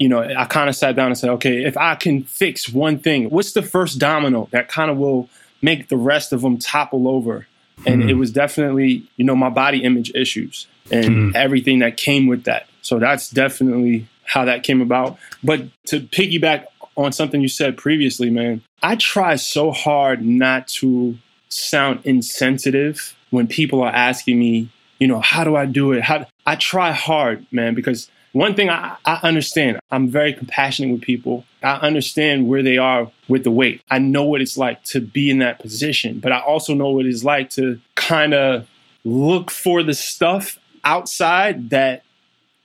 you 0.00 0.08
know, 0.08 0.22
I 0.22 0.46
kind 0.46 0.70
of 0.70 0.74
sat 0.74 0.96
down 0.96 1.08
and 1.08 1.18
said, 1.18 1.28
okay, 1.30 1.62
if 1.62 1.76
I 1.76 1.94
can 1.94 2.24
fix 2.24 2.70
one 2.70 2.98
thing, 2.98 3.28
what's 3.28 3.52
the 3.52 3.60
first 3.60 3.98
domino 3.98 4.48
that 4.50 4.68
kind 4.68 4.90
of 4.90 4.96
will 4.96 5.28
make 5.60 5.88
the 5.88 5.98
rest 5.98 6.32
of 6.32 6.40
them 6.40 6.56
topple 6.56 7.06
over? 7.06 7.46
And 7.86 8.04
mm. 8.04 8.10
it 8.10 8.14
was 8.14 8.32
definitely, 8.32 9.06
you 9.16 9.26
know, 9.26 9.36
my 9.36 9.50
body 9.50 9.84
image 9.84 10.10
issues 10.14 10.66
and 10.90 11.04
mm. 11.04 11.34
everything 11.34 11.80
that 11.80 11.98
came 11.98 12.26
with 12.26 12.44
that. 12.44 12.66
So 12.80 12.98
that's 12.98 13.28
definitely 13.28 14.08
how 14.24 14.46
that 14.46 14.62
came 14.62 14.80
about. 14.80 15.18
But 15.44 15.66
to 15.88 16.00
piggyback 16.00 16.64
on 16.96 17.12
something 17.12 17.42
you 17.42 17.48
said 17.48 17.76
previously, 17.76 18.30
man, 18.30 18.62
I 18.82 18.96
try 18.96 19.36
so 19.36 19.70
hard 19.70 20.24
not 20.24 20.66
to 20.68 21.18
sound 21.50 22.00
insensitive 22.04 23.14
when 23.28 23.46
people 23.46 23.82
are 23.82 23.92
asking 23.92 24.38
me, 24.38 24.70
you 24.98 25.08
know, 25.08 25.20
how 25.20 25.44
do 25.44 25.56
I 25.56 25.66
do 25.66 25.92
it? 25.92 26.02
How 26.02 26.26
I 26.46 26.56
try 26.56 26.92
hard, 26.92 27.46
man, 27.52 27.74
because 27.74 28.10
one 28.32 28.54
thing 28.54 28.70
I, 28.70 28.96
I, 29.04 29.20
understand, 29.22 29.80
I'm 29.90 30.08
very 30.08 30.32
compassionate 30.32 30.92
with 30.92 31.02
people. 31.02 31.44
I 31.62 31.74
understand 31.74 32.48
where 32.48 32.62
they 32.62 32.78
are 32.78 33.10
with 33.28 33.44
the 33.44 33.50
weight. 33.50 33.82
I 33.90 33.98
know 33.98 34.24
what 34.24 34.40
it's 34.40 34.56
like 34.56 34.82
to 34.84 35.00
be 35.00 35.30
in 35.30 35.38
that 35.38 35.58
position, 35.58 36.20
but 36.20 36.30
I 36.32 36.40
also 36.40 36.74
know 36.74 36.90
what 36.90 37.06
it's 37.06 37.24
like 37.24 37.50
to 37.50 37.80
kind 37.96 38.34
of 38.34 38.68
look 39.04 39.50
for 39.50 39.82
the 39.82 39.94
stuff 39.94 40.58
outside 40.84 41.70
that 41.70 42.04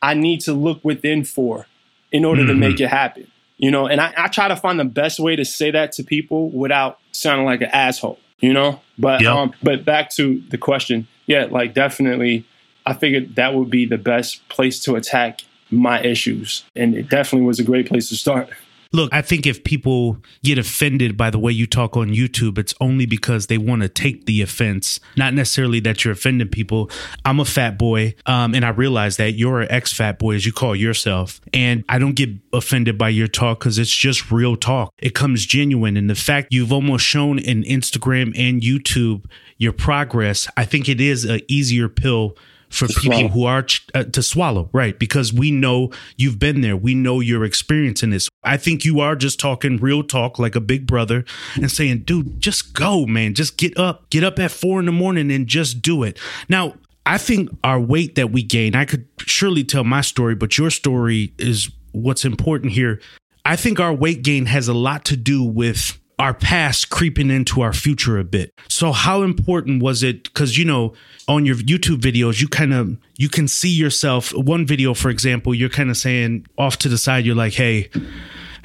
I 0.01 0.13
need 0.13 0.41
to 0.41 0.53
look 0.53 0.83
within 0.83 1.23
for 1.23 1.65
in 2.11 2.25
order 2.25 2.41
mm-hmm. 2.41 2.49
to 2.49 2.55
make 2.55 2.79
it 2.79 2.87
happen. 2.87 3.31
You 3.57 3.71
know, 3.71 3.87
and 3.87 4.01
I, 4.01 4.13
I, 4.17 4.27
try 4.27 4.49
to 4.49 4.55
find 4.55 4.77
the 4.77 4.85
best 4.85 5.17
way 5.17 5.37
to 5.37 5.45
say 5.45 5.71
that 5.71 5.93
to 5.93 6.03
people 6.03 6.49
without 6.49 6.99
sounding 7.13 7.45
like 7.45 7.61
an 7.61 7.69
asshole, 7.71 8.19
you 8.39 8.51
know? 8.51 8.81
But 8.97 9.21
yep. 9.21 9.33
um 9.33 9.53
but 9.63 9.85
back 9.85 10.09
to 10.15 10.41
the 10.49 10.57
question, 10.57 11.07
yeah, 11.25 11.47
like 11.49 11.73
definitely 11.73 12.45
I 12.85 12.93
figured 12.93 13.37
that 13.37 13.53
would 13.53 13.69
be 13.69 13.85
the 13.85 13.97
best 13.97 14.47
place 14.49 14.81
to 14.81 14.95
attack 14.95 15.41
my 15.71 16.01
issues. 16.01 16.63
And 16.75 16.95
it 16.95 17.09
definitely 17.09 17.47
was 17.47 17.59
a 17.59 17.63
great 17.63 17.87
place 17.87 18.09
to 18.09 18.15
start. 18.15 18.49
Look, 18.95 19.13
I 19.13 19.21
think 19.21 19.45
if 19.45 19.65
people 19.65 20.17
get 20.41 20.57
offended 20.57 21.17
by 21.17 21.29
the 21.29 21.37
way 21.37 21.51
you 21.51 21.67
talk 21.67 21.97
on 21.97 22.09
YouTube, 22.11 22.57
it's 22.57 22.73
only 22.79 23.05
because 23.05 23.47
they 23.47 23.57
want 23.57 23.81
to 23.81 23.89
take 23.89 24.25
the 24.25 24.41
offense, 24.41 25.01
not 25.17 25.33
necessarily 25.33 25.81
that 25.81 26.05
you're 26.05 26.13
offending 26.13 26.47
people. 26.47 26.89
I'm 27.25 27.41
a 27.41 27.45
fat 27.45 27.77
boy, 27.77 28.15
um, 28.25 28.55
and 28.55 28.63
I 28.63 28.69
realize 28.69 29.17
that 29.17 29.33
you're 29.33 29.59
an 29.59 29.67
ex 29.69 29.91
fat 29.91 30.17
boy, 30.17 30.35
as 30.35 30.45
you 30.45 30.53
call 30.53 30.77
yourself. 30.77 31.41
And 31.53 31.83
I 31.89 31.99
don't 31.99 32.15
get 32.15 32.29
offended 32.53 32.97
by 32.97 33.09
your 33.09 33.27
talk 33.27 33.59
because 33.59 33.77
it's 33.77 33.93
just 33.93 34.31
real 34.31 34.55
talk. 34.55 34.93
It 34.99 35.13
comes 35.13 35.45
genuine. 35.45 35.97
And 35.97 36.09
the 36.09 36.15
fact 36.15 36.53
you've 36.53 36.71
almost 36.71 37.03
shown 37.03 37.37
in 37.37 37.63
Instagram 37.63 38.31
and 38.37 38.61
YouTube 38.61 39.25
your 39.57 39.73
progress, 39.73 40.47
I 40.55 40.63
think 40.63 40.87
it 40.87 41.01
is 41.01 41.25
an 41.25 41.41
easier 41.49 41.89
pill 41.89 42.37
for 42.75 42.87
people 42.87 43.01
swallow. 43.03 43.27
who 43.29 43.45
are 43.45 43.65
uh, 43.93 44.03
to 44.03 44.21
swallow, 44.21 44.69
right? 44.73 44.97
Because 44.99 45.33
we 45.33 45.51
know 45.51 45.91
you've 46.17 46.39
been 46.39 46.61
there. 46.61 46.77
We 46.77 46.95
know 46.95 47.19
you're 47.19 47.45
experiencing 47.45 48.09
this. 48.09 48.29
I 48.43 48.57
think 48.57 48.85
you 48.85 48.99
are 48.99 49.15
just 49.15 49.39
talking 49.39 49.77
real 49.77 50.03
talk 50.03 50.39
like 50.39 50.55
a 50.55 50.61
big 50.61 50.85
brother 50.85 51.25
and 51.55 51.71
saying, 51.71 51.99
dude, 51.99 52.39
just 52.39 52.73
go, 52.73 53.05
man. 53.05 53.33
Just 53.33 53.57
get 53.57 53.77
up. 53.77 54.09
Get 54.09 54.23
up 54.23 54.39
at 54.39 54.51
four 54.51 54.79
in 54.79 54.85
the 54.85 54.91
morning 54.91 55.31
and 55.31 55.47
just 55.47 55.81
do 55.81 56.03
it. 56.03 56.19
Now, 56.49 56.75
I 57.05 57.17
think 57.17 57.49
our 57.63 57.79
weight 57.79 58.15
that 58.15 58.31
we 58.31 58.43
gain, 58.43 58.75
I 58.75 58.85
could 58.85 59.07
surely 59.19 59.63
tell 59.63 59.83
my 59.83 60.01
story, 60.01 60.35
but 60.35 60.57
your 60.57 60.71
story 60.71 61.33
is 61.37 61.69
what's 61.91 62.25
important 62.25 62.73
here. 62.73 62.99
I 63.45 63.55
think 63.55 63.79
our 63.79 63.93
weight 63.93 64.23
gain 64.23 64.47
has 64.47 64.67
a 64.67 64.73
lot 64.73 65.05
to 65.05 65.15
do 65.15 65.43
with 65.43 65.99
our 66.17 66.33
past 66.33 66.89
creeping 66.89 67.29
into 67.29 67.61
our 67.61 67.73
future 67.73 68.17
a 68.17 68.23
bit. 68.23 68.53
So 68.69 68.91
how 68.91 69.21
important 69.21 69.83
was 69.83 70.03
it 70.03 70.33
cuz 70.33 70.57
you 70.57 70.65
know 70.65 70.93
on 71.27 71.45
your 71.45 71.55
YouTube 71.55 71.99
videos 71.99 72.41
you 72.41 72.47
kind 72.47 72.73
of 72.73 72.97
you 73.17 73.29
can 73.29 73.47
see 73.47 73.69
yourself 73.69 74.33
one 74.33 74.65
video 74.65 74.93
for 74.93 75.09
example 75.09 75.53
you're 75.53 75.69
kind 75.69 75.89
of 75.89 75.97
saying 75.97 76.45
off 76.57 76.77
to 76.79 76.89
the 76.89 76.97
side 76.97 77.25
you're 77.25 77.35
like 77.35 77.53
hey 77.53 77.89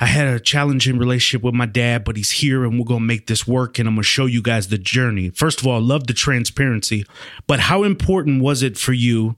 I 0.02 0.07
had 0.07 0.28
a 0.28 0.40
challenging 0.40 0.97
relationship 0.97 1.42
with 1.42 1.52
my 1.52 1.66
dad, 1.66 2.04
but 2.04 2.16
he's 2.16 2.30
here 2.30 2.64
and 2.64 2.78
we're 2.78 2.87
going 2.87 3.00
to 3.00 3.07
make 3.07 3.26
this 3.26 3.47
work 3.47 3.78
and 3.78 3.87
I'm 3.87 3.97
going 3.97 4.02
to 4.02 4.09
show 4.09 4.25
you 4.25 4.40
guys 4.40 4.69
the 4.69 4.78
journey. 4.78 5.28
First 5.28 5.61
of 5.61 5.66
all, 5.66 5.76
I 5.76 5.80
love 5.80 6.07
the 6.07 6.14
transparency, 6.14 7.04
but 7.47 7.61
how 7.61 7.83
important 7.83 8.42
was 8.42 8.62
it 8.62 8.78
for 8.78 8.95
you 8.95 9.37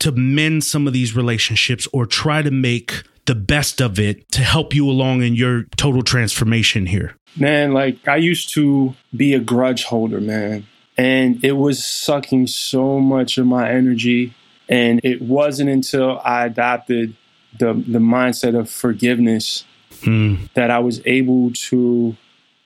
to 0.00 0.12
mend 0.12 0.64
some 0.64 0.86
of 0.86 0.92
these 0.92 1.16
relationships 1.16 1.88
or 1.94 2.04
try 2.04 2.42
to 2.42 2.50
make 2.50 3.04
the 3.26 3.34
best 3.34 3.80
of 3.80 3.98
it 3.98 4.30
to 4.32 4.42
help 4.42 4.74
you 4.74 4.88
along 4.88 5.22
in 5.22 5.34
your 5.34 5.64
total 5.76 6.02
transformation 6.02 6.86
here? 6.86 7.16
Man, 7.36 7.72
like 7.72 8.06
I 8.06 8.16
used 8.16 8.52
to 8.54 8.94
be 9.16 9.34
a 9.34 9.40
grudge 9.40 9.84
holder, 9.84 10.20
man. 10.20 10.66
And 10.98 11.42
it 11.44 11.52
was 11.52 11.84
sucking 11.84 12.48
so 12.48 13.00
much 13.00 13.38
of 13.38 13.46
my 13.46 13.70
energy. 13.70 14.34
And 14.68 15.00
it 15.02 15.22
wasn't 15.22 15.70
until 15.70 16.20
I 16.24 16.46
adopted 16.46 17.16
the 17.58 17.74
the 17.74 17.98
mindset 17.98 18.58
of 18.58 18.70
forgiveness 18.70 19.64
mm. 20.00 20.52
that 20.54 20.70
I 20.70 20.78
was 20.78 21.02
able 21.06 21.52
to 21.52 22.16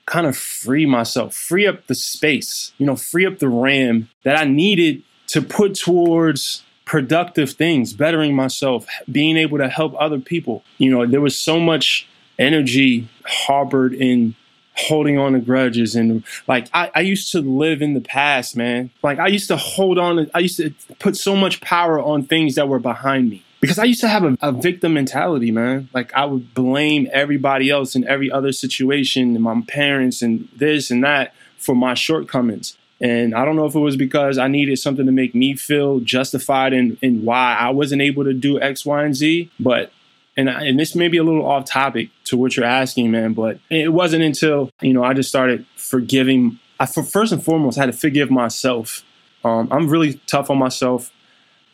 kind 0.05 0.25
of 0.25 0.37
free 0.37 0.85
myself, 0.85 1.35
free 1.35 1.67
up 1.67 1.87
the 1.87 1.95
space, 1.95 2.71
you 2.77 2.85
know, 2.85 2.95
free 2.95 3.25
up 3.25 3.39
the 3.39 3.49
RAM 3.49 4.09
that 4.23 4.37
I 4.37 4.45
needed 4.45 5.03
to 5.27 5.41
put 5.41 5.75
towards 5.75 6.63
productive 6.87 7.51
things, 7.51 7.91
bettering 7.91 8.33
myself, 8.33 8.87
being 9.11 9.35
able 9.35 9.57
to 9.57 9.67
help 9.67 9.93
other 9.99 10.19
people. 10.19 10.63
You 10.77 10.89
know, 10.89 11.05
there 11.05 11.21
was 11.21 11.39
so 11.39 11.59
much 11.59 12.07
energy 12.39 13.09
harbored 13.25 13.93
in 13.93 14.35
holding 14.73 15.17
on 15.17 15.33
to 15.33 15.39
grudges 15.39 15.95
and 15.95 16.23
like 16.47 16.67
I, 16.71 16.91
I 16.93 16.99
used 17.01 17.31
to 17.31 17.41
live 17.41 17.81
in 17.81 17.95
the 17.95 18.01
past 18.01 18.55
man. 18.55 18.91
Like 19.01 19.17
i 19.17 19.25
used 19.25 19.47
to 19.47 19.57
hold 19.57 19.97
on 19.97 20.29
i 20.35 20.39
used 20.39 20.57
to 20.57 20.69
put 20.99 21.17
so 21.17 21.35
much 21.35 21.61
power 21.61 21.99
on 21.99 22.23
things 22.23 22.53
that 22.55 22.67
were 22.67 22.77
behind 22.77 23.27
me. 23.27 23.43
Because 23.59 23.79
i 23.79 23.85
used 23.85 24.01
to 24.01 24.07
have 24.07 24.23
a, 24.23 24.37
a 24.39 24.51
victim 24.51 24.93
mentality 24.93 25.49
man. 25.49 25.89
Like 25.95 26.13
i 26.13 26.25
would 26.25 26.53
blame 26.53 27.09
everybody 27.11 27.71
else 27.71 27.95
in 27.95 28.07
every 28.07 28.29
other 28.29 28.51
situation 28.51 29.33
and 29.33 29.43
my 29.43 29.59
parents 29.67 30.21
and 30.21 30.47
this 30.55 30.91
and 30.91 31.03
that 31.03 31.33
for 31.57 31.73
my 31.73 31.95
shortcomings 31.95 32.77
and 32.99 33.35
I 33.35 33.45
don't 33.45 33.55
know 33.55 33.65
if 33.65 33.75
it 33.75 33.79
was 33.79 33.95
because 33.95 34.37
I 34.37 34.47
needed 34.47 34.77
something 34.79 35.05
to 35.05 35.11
make 35.11 35.35
me 35.35 35.55
feel 35.55 35.99
justified 35.99 36.73
in, 36.73 36.97
in 37.01 37.23
why 37.23 37.55
I 37.55 37.69
wasn't 37.69 38.01
able 38.01 38.23
to 38.23 38.33
do 38.33 38.59
X, 38.59 38.85
Y, 38.85 39.03
and 39.03 39.15
Z. 39.15 39.51
But 39.59 39.91
and 40.35 40.49
and 40.49 40.79
this 40.79 40.95
may 40.95 41.07
be 41.07 41.17
a 41.17 41.23
little 41.23 41.45
off 41.45 41.65
topic 41.65 42.09
to 42.25 42.37
what 42.37 42.55
you're 42.57 42.65
asking, 42.65 43.11
man. 43.11 43.33
But 43.33 43.59
it 43.69 43.93
wasn't 43.93 44.23
until 44.23 44.71
you 44.81 44.93
know 44.93 45.03
I 45.03 45.13
just 45.13 45.29
started 45.29 45.65
forgiving. 45.75 46.59
I 46.79 46.85
for, 46.85 47.03
first 47.03 47.31
and 47.31 47.43
foremost 47.43 47.77
I 47.77 47.81
had 47.81 47.91
to 47.91 47.97
forgive 47.97 48.31
myself. 48.31 49.03
Um, 49.43 49.67
I'm 49.71 49.87
really 49.87 50.15
tough 50.25 50.49
on 50.49 50.57
myself, 50.57 51.11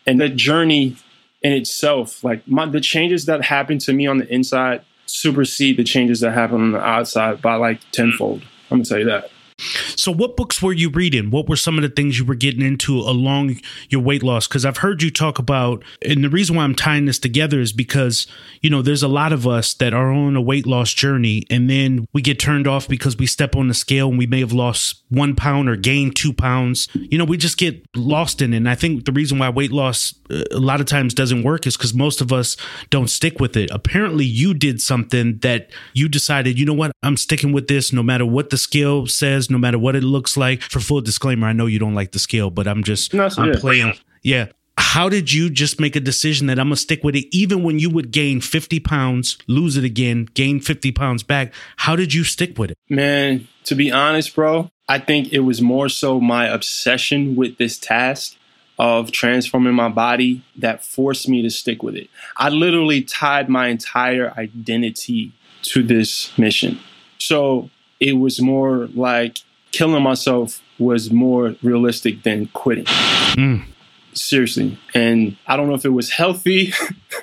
and 0.06 0.20
the 0.20 0.30
journey 0.30 0.98
in 1.42 1.54
itself, 1.54 2.24
like 2.24 2.48
my 2.48 2.66
the 2.66 2.82
changes 2.82 3.26
that 3.26 3.44
happened 3.46 3.82
to 3.82 3.94
me 3.94 4.08
on 4.08 4.18
the 4.18 4.34
inside, 4.34 4.82
supersede 5.06 5.78
the 5.78 5.84
changes 5.84 6.20
that 6.22 6.32
happen 6.32 6.62
on 6.62 6.72
the 6.74 6.80
outside 6.80 7.42
by 7.42 7.56
like 7.56 7.80
tenfold. 7.92 8.42
I'm 8.72 8.80
gonna 8.80 8.86
tell 8.86 9.00
you 9.00 9.06
that. 9.06 9.30
So, 9.96 10.12
what 10.12 10.36
books 10.36 10.62
were 10.62 10.74
you 10.74 10.90
reading? 10.90 11.32
What 11.32 11.48
were 11.48 11.56
some 11.56 11.78
of 11.78 11.82
the 11.82 11.90
things 11.90 12.18
you 12.18 12.26
were 12.26 12.36
getting 12.36 12.62
into 12.62 13.00
along 13.00 13.60
your 13.90 14.02
weight 14.02 14.24
loss? 14.24 14.48
Because 14.48 14.66
I've 14.66 14.78
heard 14.78 15.02
you 15.02 15.12
talk 15.12 15.40
about, 15.40 15.84
and 16.06 16.24
the 16.24 16.30
reason 16.30 16.56
why 16.56 16.64
I'm 16.64 16.76
tying 16.76 17.06
this 17.06 17.20
together 17.20 17.60
is 17.60 17.72
because, 17.72 18.28
you 18.62 18.70
know, 18.70 18.82
there's 18.82 19.04
a 19.04 19.08
lot 19.08 19.34
of 19.34 19.48
us 19.48 19.74
that 19.76 19.94
are 19.94 20.12
on 20.12 20.36
a 20.36 20.42
weight 20.42 20.66
loss 20.66 20.94
journey, 20.94 21.46
and 21.50 21.70
then 21.70 22.08
we 22.14 22.22
get 22.22 22.40
turned 22.40 22.68
off 22.68 22.88
because 22.88 23.18
we 23.18 23.26
step 23.26 23.56
on 23.56 23.68
the 23.68 23.74
scale 23.74 24.10
and 24.10 24.18
we 24.18 24.28
may 24.28 24.40
have 24.40 24.54
lost 24.54 25.04
one 25.10 25.36
pound 25.36 25.70
or 25.70 25.76
gained 25.76 26.16
two 26.16 26.34
pounds. 26.34 26.88
You 26.94 27.18
know, 27.18 27.26
we 27.26 27.38
just 27.38 27.58
get 27.58 27.86
lost 27.96 28.42
in 28.42 28.54
it. 28.54 28.58
And 28.58 28.70
I 28.70 28.76
think 28.76 29.06
the 29.06 29.12
reason 29.12 29.40
why 29.40 29.50
weight 29.50 29.72
loss 29.72 30.14
uh, 30.30 30.44
a 30.52 30.60
lot 30.60 30.80
of 30.80 30.88
times 30.88 31.14
doesn't 31.14 31.44
work 31.44 31.68
is 31.68 31.78
because 31.78 31.94
most 31.94 32.22
of 32.22 32.34
us 32.34 32.58
don't 32.90 33.10
stick 33.10 33.40
with 33.40 33.56
it. 33.56 33.70
Apparently, 33.72 34.26
you 34.26 34.54
did 34.54 34.82
something 34.82 35.38
that 35.40 35.70
you 35.94 36.10
decided, 36.10 36.60
you 36.60 36.66
know 36.66 36.74
what, 36.74 36.92
I'm 37.04 37.18
sticking 37.18 37.52
with 37.52 37.68
this 37.68 37.94
no 37.94 38.04
matter 38.04 38.26
what 38.26 38.50
the 38.50 38.58
scale 38.58 39.06
says 39.08 39.50
no 39.54 39.58
matter 39.58 39.80
what 39.80 39.96
it 39.96 40.04
looks 40.04 40.36
like. 40.36 40.62
For 40.62 40.82
full 40.82 41.00
disclaimer, 41.00 41.48
I 41.48 41.54
know 41.54 41.66
you 41.68 41.80
don't 41.80 41.96
like 41.96 42.12
the 42.12 42.20
scale, 42.20 42.50
but 42.50 42.68
I'm 42.68 42.84
just 42.84 43.14
no, 43.14 43.30
I'm 43.38 43.54
playing. 43.54 43.94
Yeah. 44.22 44.48
How 44.78 45.08
did 45.08 45.32
you 45.32 45.50
just 45.50 45.80
make 45.80 45.96
a 45.96 46.00
decision 46.00 46.48
that 46.48 46.60
I'm 46.60 46.68
gonna 46.68 46.76
stick 46.76 47.04
with 47.04 47.16
it, 47.16 47.26
even 47.36 47.64
when 47.64 47.80
you 47.80 47.90
would 47.90 48.12
gain 48.12 48.42
50 48.42 48.80
pounds, 48.80 49.38
lose 49.48 49.78
it 49.78 49.84
again, 49.84 50.28
gain 50.34 50.60
50 50.60 50.92
pounds 50.92 51.24
back? 51.24 51.54
How 51.78 51.96
did 51.96 52.14
you 52.14 52.24
stick 52.24 52.58
with 52.58 52.72
it? 52.72 52.78
Man, 52.90 53.48
to 53.66 53.76
be 53.76 53.92
honest, 53.92 54.36
bro, 54.36 54.72
I 54.90 55.00
think 55.00 55.32
it 55.32 55.40
was 55.40 55.62
more 55.62 55.90
so 55.90 56.20
my 56.20 56.48
obsession 56.48 57.36
with 57.36 57.58
this 57.58 57.78
task 57.78 58.36
of 58.80 59.12
transforming 59.12 59.76
my 59.76 59.90
body 59.90 60.44
that 60.56 60.84
forced 60.84 61.30
me 61.30 61.42
to 61.44 61.50
stick 61.50 61.84
with 61.84 61.96
it. 61.96 62.10
I 62.38 62.50
literally 62.50 63.02
tied 63.04 63.50
my 63.50 63.68
entire 63.68 64.34
identity 64.36 65.32
to 65.64 65.84
this 65.84 66.36
mission. 66.38 66.80
So 67.20 67.70
it 68.04 68.14
was 68.14 68.42
more 68.42 68.88
like 68.94 69.40
killing 69.72 70.04
myself 70.04 70.62
was 70.78 71.10
more 71.12 71.56
realistic 71.64 72.24
than 72.24 72.48
quitting. 72.48 72.86
Mm. 72.86 73.66
Seriously. 74.14 74.78
And 74.94 75.38
I 75.48 75.56
don't 75.56 75.68
know 75.68 75.74
if 75.74 75.86
it 75.86 75.90
was 75.90 76.12
healthy 76.12 76.74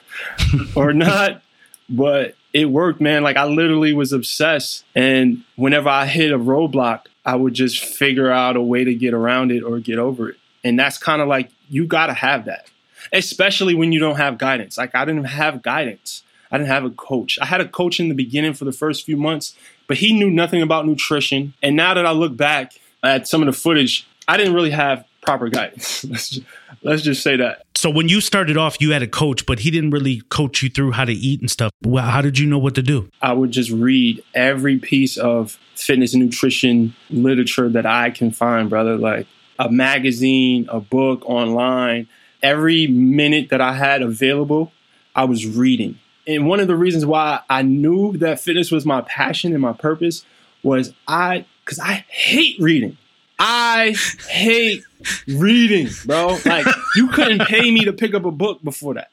or 0.74 0.92
not, 0.92 1.42
but 1.88 2.34
it 2.52 2.70
worked, 2.70 3.00
man. 3.00 3.22
Like 3.22 3.36
I 3.36 3.44
literally 3.44 3.92
was 3.92 4.12
obsessed. 4.12 4.84
And 4.94 5.44
whenever 5.56 5.88
I 5.88 6.06
hit 6.06 6.32
a 6.32 6.38
roadblock, 6.38 7.02
I 7.24 7.36
would 7.36 7.54
just 7.54 7.84
figure 7.84 8.30
out 8.30 8.56
a 8.56 8.62
way 8.62 8.84
to 8.84 8.94
get 8.94 9.12
around 9.12 9.52
it 9.52 9.62
or 9.62 9.78
get 9.78 9.98
over 9.98 10.30
it. 10.30 10.36
And 10.64 10.78
that's 10.78 10.96
kind 10.96 11.20
of 11.20 11.28
like, 11.28 11.50
you 11.68 11.86
got 11.86 12.06
to 12.06 12.14
have 12.14 12.46
that, 12.46 12.68
especially 13.12 13.74
when 13.74 13.92
you 13.92 14.00
don't 14.00 14.16
have 14.16 14.38
guidance. 14.38 14.78
Like 14.78 14.94
I 14.94 15.04
didn't 15.04 15.24
have 15.24 15.62
guidance. 15.62 16.22
I 16.50 16.58
didn't 16.58 16.70
have 16.70 16.84
a 16.84 16.90
coach. 16.90 17.38
I 17.40 17.46
had 17.46 17.60
a 17.60 17.68
coach 17.68 18.00
in 18.00 18.08
the 18.08 18.14
beginning 18.14 18.54
for 18.54 18.64
the 18.64 18.72
first 18.72 19.06
few 19.06 19.16
months, 19.16 19.54
but 19.90 19.98
he 19.98 20.12
knew 20.12 20.30
nothing 20.30 20.62
about 20.62 20.86
nutrition. 20.86 21.52
And 21.64 21.74
now 21.74 21.94
that 21.94 22.06
I 22.06 22.12
look 22.12 22.36
back 22.36 22.74
at 23.02 23.26
some 23.26 23.42
of 23.42 23.46
the 23.46 23.52
footage, 23.52 24.06
I 24.28 24.36
didn't 24.36 24.54
really 24.54 24.70
have 24.70 25.04
proper 25.20 25.48
guidance. 25.48 26.04
let's, 26.08 26.30
just, 26.30 26.46
let's 26.84 27.02
just 27.02 27.24
say 27.24 27.34
that. 27.38 27.64
So 27.74 27.90
when 27.90 28.08
you 28.08 28.20
started 28.20 28.56
off, 28.56 28.80
you 28.80 28.92
had 28.92 29.02
a 29.02 29.08
coach, 29.08 29.46
but 29.46 29.58
he 29.58 29.70
didn't 29.72 29.90
really 29.90 30.20
coach 30.28 30.62
you 30.62 30.70
through 30.70 30.92
how 30.92 31.06
to 31.06 31.12
eat 31.12 31.40
and 31.40 31.50
stuff. 31.50 31.72
Well, 31.82 32.04
how 32.04 32.22
did 32.22 32.38
you 32.38 32.46
know 32.46 32.60
what 32.60 32.76
to 32.76 32.84
do? 32.84 33.10
I 33.20 33.32
would 33.32 33.50
just 33.50 33.72
read 33.72 34.22
every 34.32 34.78
piece 34.78 35.16
of 35.16 35.58
fitness 35.74 36.14
and 36.14 36.24
nutrition 36.24 36.94
literature 37.08 37.68
that 37.68 37.84
I 37.84 38.10
can 38.10 38.30
find, 38.30 38.70
brother. 38.70 38.96
Like 38.96 39.26
a 39.58 39.72
magazine, 39.72 40.68
a 40.68 40.78
book, 40.78 41.28
online. 41.28 42.06
Every 42.44 42.86
minute 42.86 43.48
that 43.48 43.60
I 43.60 43.72
had 43.72 44.02
available, 44.02 44.70
I 45.16 45.24
was 45.24 45.48
reading. 45.48 45.98
And 46.26 46.46
one 46.46 46.60
of 46.60 46.68
the 46.68 46.76
reasons 46.76 47.06
why 47.06 47.40
I 47.48 47.62
knew 47.62 48.16
that 48.18 48.40
fitness 48.40 48.70
was 48.70 48.86
my 48.86 49.00
passion 49.02 49.52
and 49.52 49.60
my 49.60 49.72
purpose 49.72 50.24
was 50.62 50.92
I, 51.08 51.46
because 51.64 51.78
I 51.78 52.04
hate 52.08 52.58
reading. 52.60 52.96
I 53.38 53.96
hate 54.28 54.84
reading, 55.26 55.88
bro. 56.04 56.38
Like 56.44 56.66
you 56.94 57.08
couldn't 57.08 57.46
pay 57.46 57.70
me 57.70 57.86
to 57.86 57.92
pick 57.92 58.12
up 58.14 58.26
a 58.26 58.30
book 58.30 58.62
before 58.62 58.94
that. 58.94 59.10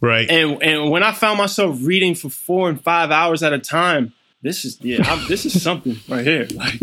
Right. 0.00 0.28
And 0.28 0.60
and 0.62 0.90
when 0.90 1.04
I 1.04 1.12
found 1.12 1.38
myself 1.38 1.78
reading 1.82 2.16
for 2.16 2.30
four 2.30 2.68
and 2.68 2.82
five 2.82 3.12
hours 3.12 3.42
at 3.44 3.52
a 3.52 3.60
time, 3.60 4.12
this 4.42 4.64
is 4.64 4.80
yeah, 4.80 5.02
I'm, 5.04 5.26
this 5.28 5.46
is 5.46 5.62
something 5.62 5.96
right 6.08 6.24
here. 6.24 6.48
Like, 6.52 6.78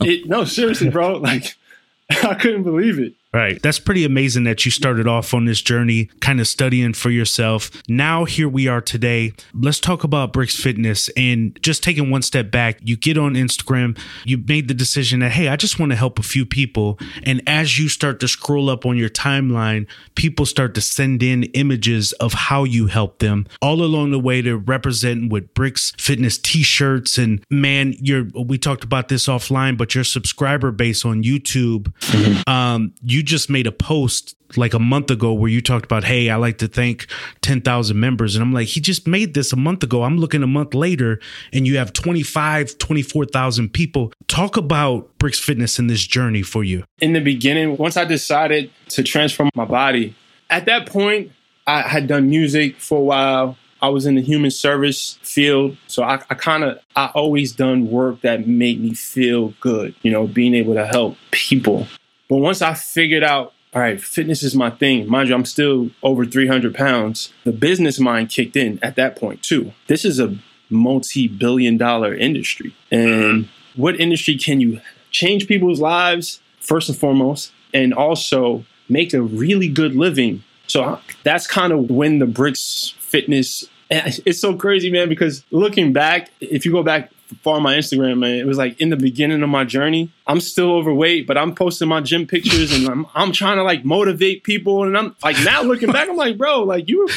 it, 0.00 0.28
no, 0.28 0.44
seriously, 0.44 0.88
bro. 0.88 1.14
Like, 1.18 1.56
I 2.10 2.34
couldn't 2.34 2.62
believe 2.62 2.98
it. 2.98 3.14
Right. 3.34 3.62
That's 3.62 3.78
pretty 3.78 4.04
amazing 4.04 4.44
that 4.44 4.66
you 4.66 4.70
started 4.70 5.08
off 5.08 5.32
on 5.32 5.46
this 5.46 5.62
journey, 5.62 6.10
kind 6.20 6.38
of 6.38 6.46
studying 6.46 6.92
for 6.92 7.08
yourself. 7.08 7.70
Now, 7.88 8.26
here 8.26 8.46
we 8.48 8.68
are 8.68 8.82
today. 8.82 9.32
Let's 9.54 9.80
talk 9.80 10.04
about 10.04 10.34
Brix 10.34 10.54
Fitness 10.54 11.08
and 11.16 11.58
just 11.62 11.82
taking 11.82 12.10
one 12.10 12.20
step 12.20 12.50
back. 12.50 12.78
You 12.82 12.94
get 12.94 13.16
on 13.16 13.32
Instagram, 13.32 13.98
you 14.26 14.36
made 14.36 14.68
the 14.68 14.74
decision 14.74 15.20
that, 15.20 15.30
hey, 15.30 15.48
I 15.48 15.56
just 15.56 15.78
want 15.78 15.92
to 15.92 15.96
help 15.96 16.18
a 16.18 16.22
few 16.22 16.44
people. 16.44 16.98
And 17.22 17.40
as 17.46 17.78
you 17.78 17.88
start 17.88 18.20
to 18.20 18.28
scroll 18.28 18.68
up 18.68 18.84
on 18.84 18.98
your 18.98 19.08
timeline, 19.08 19.86
people 20.14 20.44
start 20.44 20.74
to 20.74 20.82
send 20.82 21.22
in 21.22 21.44
images 21.54 22.12
of 22.12 22.34
how 22.34 22.64
you 22.64 22.88
help 22.88 23.20
them 23.20 23.46
all 23.62 23.82
along 23.82 24.10
the 24.10 24.20
way 24.20 24.42
to 24.42 24.58
represent 24.58 25.32
with 25.32 25.54
Brix 25.54 25.98
Fitness 25.98 26.36
t 26.36 26.62
shirts. 26.62 27.16
And 27.16 27.42
man, 27.48 27.94
you're, 27.98 28.26
we 28.34 28.58
talked 28.58 28.84
about 28.84 29.08
this 29.08 29.26
offline, 29.26 29.78
but 29.78 29.94
your 29.94 30.04
subscriber 30.04 30.70
base 30.70 31.06
on 31.06 31.22
YouTube, 31.22 31.84
mm-hmm. 32.00 32.50
um, 32.50 32.92
you 33.00 33.21
you 33.22 33.26
just 33.26 33.48
made 33.48 33.68
a 33.68 33.72
post 33.72 34.34
like 34.56 34.74
a 34.74 34.80
month 34.80 35.08
ago 35.08 35.32
where 35.32 35.48
you 35.48 35.62
talked 35.62 35.84
about, 35.84 36.02
hey, 36.02 36.28
I 36.28 36.34
like 36.34 36.58
to 36.58 36.66
thank 36.66 37.06
10,000 37.42 37.98
members. 37.98 38.34
And 38.34 38.42
I'm 38.42 38.52
like, 38.52 38.66
he 38.66 38.80
just 38.80 39.06
made 39.06 39.34
this 39.34 39.52
a 39.52 39.56
month 39.56 39.84
ago. 39.84 40.02
I'm 40.02 40.18
looking 40.18 40.42
a 40.42 40.46
month 40.48 40.74
later 40.74 41.20
and 41.52 41.64
you 41.64 41.78
have 41.78 41.92
25, 41.92 42.78
24,000 42.78 43.72
people. 43.72 44.12
Talk 44.26 44.56
about 44.56 45.16
Brix 45.18 45.38
Fitness 45.38 45.78
in 45.78 45.86
this 45.86 46.04
journey 46.04 46.42
for 46.42 46.64
you. 46.64 46.82
In 47.00 47.12
the 47.12 47.20
beginning, 47.20 47.76
once 47.76 47.96
I 47.96 48.04
decided 48.04 48.72
to 48.88 49.04
transform 49.04 49.50
my 49.54 49.66
body, 49.66 50.16
at 50.50 50.64
that 50.64 50.86
point, 50.86 51.30
I 51.68 51.82
had 51.82 52.08
done 52.08 52.28
music 52.28 52.80
for 52.80 52.98
a 52.98 53.02
while. 53.02 53.56
I 53.80 53.88
was 53.88 54.04
in 54.04 54.16
the 54.16 54.20
human 54.20 54.50
service 54.50 55.16
field. 55.22 55.76
So 55.86 56.02
I, 56.02 56.14
I 56.28 56.34
kind 56.34 56.64
of, 56.64 56.80
I 56.96 57.06
always 57.14 57.52
done 57.52 57.88
work 57.88 58.22
that 58.22 58.48
made 58.48 58.80
me 58.80 58.94
feel 58.94 59.54
good, 59.60 59.94
you 60.02 60.10
know, 60.10 60.26
being 60.26 60.54
able 60.54 60.74
to 60.74 60.86
help 60.86 61.16
people. 61.30 61.86
But 62.32 62.38
once 62.38 62.62
I 62.62 62.72
figured 62.72 63.22
out, 63.22 63.52
all 63.74 63.82
right, 63.82 64.02
fitness 64.02 64.42
is 64.42 64.56
my 64.56 64.70
thing. 64.70 65.06
Mind 65.06 65.28
you, 65.28 65.34
I'm 65.34 65.44
still 65.44 65.90
over 66.02 66.24
300 66.24 66.74
pounds. 66.74 67.30
The 67.44 67.52
business 67.52 68.00
mind 68.00 68.30
kicked 68.30 68.56
in 68.56 68.78
at 68.82 68.96
that 68.96 69.16
point 69.16 69.42
too. 69.42 69.74
This 69.86 70.06
is 70.06 70.18
a 70.18 70.38
multi-billion 70.70 71.76
dollar 71.76 72.14
industry. 72.14 72.74
And 72.90 73.50
what 73.76 74.00
industry 74.00 74.38
can 74.38 74.62
you 74.62 74.80
change 75.10 75.46
people's 75.46 75.78
lives 75.78 76.40
first 76.58 76.88
and 76.88 76.96
foremost 76.96 77.52
and 77.74 77.92
also 77.92 78.64
make 78.88 79.12
a 79.12 79.20
really 79.20 79.68
good 79.68 79.94
living. 79.94 80.42
So 80.68 81.00
that's 81.24 81.46
kind 81.46 81.70
of 81.70 81.90
when 81.90 82.18
the 82.18 82.24
brix 82.24 82.94
fitness 82.94 83.68
it's 83.90 84.40
so 84.40 84.56
crazy 84.56 84.90
man 84.90 85.06
because 85.10 85.44
looking 85.50 85.92
back 85.92 86.30
if 86.40 86.64
you 86.64 86.72
go 86.72 86.82
back 86.82 87.10
on 87.44 87.62
my 87.62 87.76
Instagram, 87.76 88.18
man. 88.18 88.36
It 88.36 88.46
was 88.46 88.58
like 88.58 88.80
in 88.80 88.90
the 88.90 88.96
beginning 88.96 89.42
of 89.42 89.48
my 89.48 89.64
journey. 89.64 90.12
I'm 90.26 90.40
still 90.40 90.72
overweight, 90.72 91.26
but 91.26 91.36
I'm 91.36 91.54
posting 91.54 91.88
my 91.88 92.00
gym 92.00 92.26
pictures 92.26 92.72
and 92.72 92.88
I'm 92.88 93.06
I'm 93.14 93.32
trying 93.32 93.56
to 93.56 93.62
like 93.62 93.84
motivate 93.84 94.44
people. 94.44 94.84
And 94.84 94.96
I'm 94.96 95.16
like 95.22 95.36
now 95.44 95.62
looking 95.62 95.90
back, 95.90 96.08
I'm 96.08 96.16
like, 96.16 96.38
bro, 96.38 96.62
like 96.62 96.88
you 96.88 97.08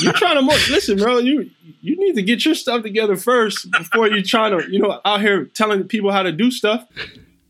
you're 0.00 0.12
trying 0.12 0.36
to 0.36 0.42
mo- 0.42 0.58
listen, 0.70 0.98
bro. 0.98 1.18
You 1.18 1.50
you 1.80 1.96
need 1.96 2.14
to 2.16 2.22
get 2.22 2.44
your 2.44 2.54
stuff 2.54 2.82
together 2.82 3.16
first 3.16 3.70
before 3.70 4.08
you're 4.08 4.22
trying 4.22 4.58
to, 4.58 4.70
you 4.70 4.80
know, 4.80 5.00
out 5.04 5.20
here 5.20 5.44
telling 5.44 5.84
people 5.84 6.10
how 6.12 6.22
to 6.22 6.32
do 6.32 6.50
stuff. 6.50 6.86